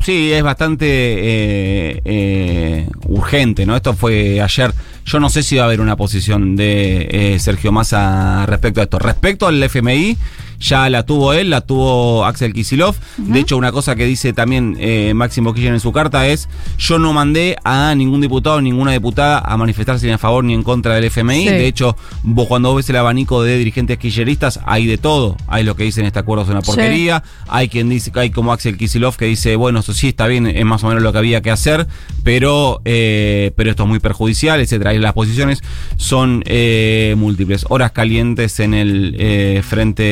Sí, 0.00 0.32
es 0.32 0.42
bastante 0.42 0.86
eh, 0.88 2.00
eh, 2.04 2.88
urgente, 3.06 3.66
¿no? 3.66 3.76
Esto 3.76 3.94
fue 3.94 4.40
ayer. 4.40 4.72
Yo 5.04 5.20
no 5.20 5.28
sé 5.28 5.42
si 5.42 5.56
va 5.56 5.62
a 5.62 5.66
haber 5.66 5.80
una 5.80 5.96
posición 5.96 6.56
de 6.56 7.08
eh, 7.34 7.38
Sergio 7.38 7.70
Massa 7.70 8.46
respecto 8.46 8.80
a 8.80 8.84
esto. 8.84 8.98
Respecto 8.98 9.46
al 9.46 9.62
FMI, 9.62 10.16
ya 10.62 10.88
la 10.88 11.04
tuvo 11.04 11.32
él, 11.32 11.50
la 11.50 11.60
tuvo 11.60 12.24
Axel 12.24 12.52
Kisilov. 12.52 12.94
De 13.18 13.40
hecho, 13.40 13.56
una 13.56 13.72
cosa 13.72 13.96
que 13.96 14.06
dice 14.06 14.32
también 14.32 14.76
eh, 14.78 15.12
Máximo 15.14 15.52
Kirchner 15.52 15.74
en 15.74 15.80
su 15.80 15.92
carta 15.92 16.26
es: 16.28 16.48
Yo 16.78 16.98
no 16.98 17.12
mandé 17.12 17.56
a 17.64 17.94
ningún 17.94 18.20
diputado, 18.20 18.60
ninguna 18.60 18.92
diputada 18.92 19.40
a 19.40 19.56
manifestarse 19.56 20.06
ni 20.06 20.12
a 20.12 20.18
favor 20.18 20.44
ni 20.44 20.54
en 20.54 20.62
contra 20.62 20.94
del 20.94 21.04
FMI. 21.04 21.42
Sí. 21.42 21.48
De 21.48 21.66
hecho, 21.66 21.96
vos 22.22 22.46
cuando 22.46 22.70
vos 22.70 22.76
ves 22.76 22.90
el 22.90 22.96
abanico 22.96 23.42
de 23.42 23.58
dirigentes 23.58 23.98
kirchneristas, 23.98 24.60
hay 24.64 24.86
de 24.86 24.98
todo. 24.98 25.36
Hay 25.48 25.64
lo 25.64 25.74
que 25.76 25.84
dicen 25.84 26.04
este 26.04 26.18
acuerdo 26.18 26.44
es 26.44 26.50
una 26.50 26.62
Sí. 26.62 26.66
porquería. 26.66 27.22
Hay 27.48 27.68
quien 27.68 27.88
dice, 27.88 28.12
hay 28.14 28.30
como 28.30 28.52
Axel 28.52 28.76
Kisilov 28.76 29.16
que 29.16 29.24
dice, 29.26 29.56
bueno, 29.56 29.80
eso 29.80 29.92
sí 29.92 30.08
está 30.08 30.26
bien, 30.26 30.46
es 30.46 30.64
más 30.64 30.84
o 30.84 30.88
menos 30.88 31.02
lo 31.02 31.12
que 31.12 31.18
había 31.18 31.40
que 31.42 31.50
hacer, 31.50 31.86
pero, 32.22 32.80
eh, 32.84 33.50
pero 33.56 33.70
esto 33.70 33.82
es 33.82 33.88
muy 33.88 33.98
perjudicial, 33.98 34.60
etcétera. 34.60 34.94
Y 34.94 34.98
las 34.98 35.12
posiciones 35.12 35.60
son 35.96 36.42
eh, 36.46 37.14
múltiples. 37.18 37.66
Horas 37.68 37.92
calientes 37.92 38.60
en 38.60 38.74
el 38.74 39.16
eh, 39.18 39.62
frente 39.68 40.02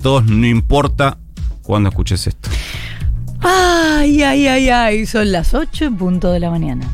todos, 0.00 0.24
no 0.26 0.46
importa 0.46 1.18
cuando 1.62 1.88
escuches 1.88 2.26
esto. 2.26 2.48
Ay, 3.40 4.22
ay, 4.22 4.46
ay, 4.46 4.68
ay. 4.68 5.06
Son 5.06 5.30
las 5.30 5.54
8 5.54 5.84
en 5.86 5.96
punto 5.96 6.32
de 6.32 6.40
la 6.40 6.50
mañana. 6.50 6.88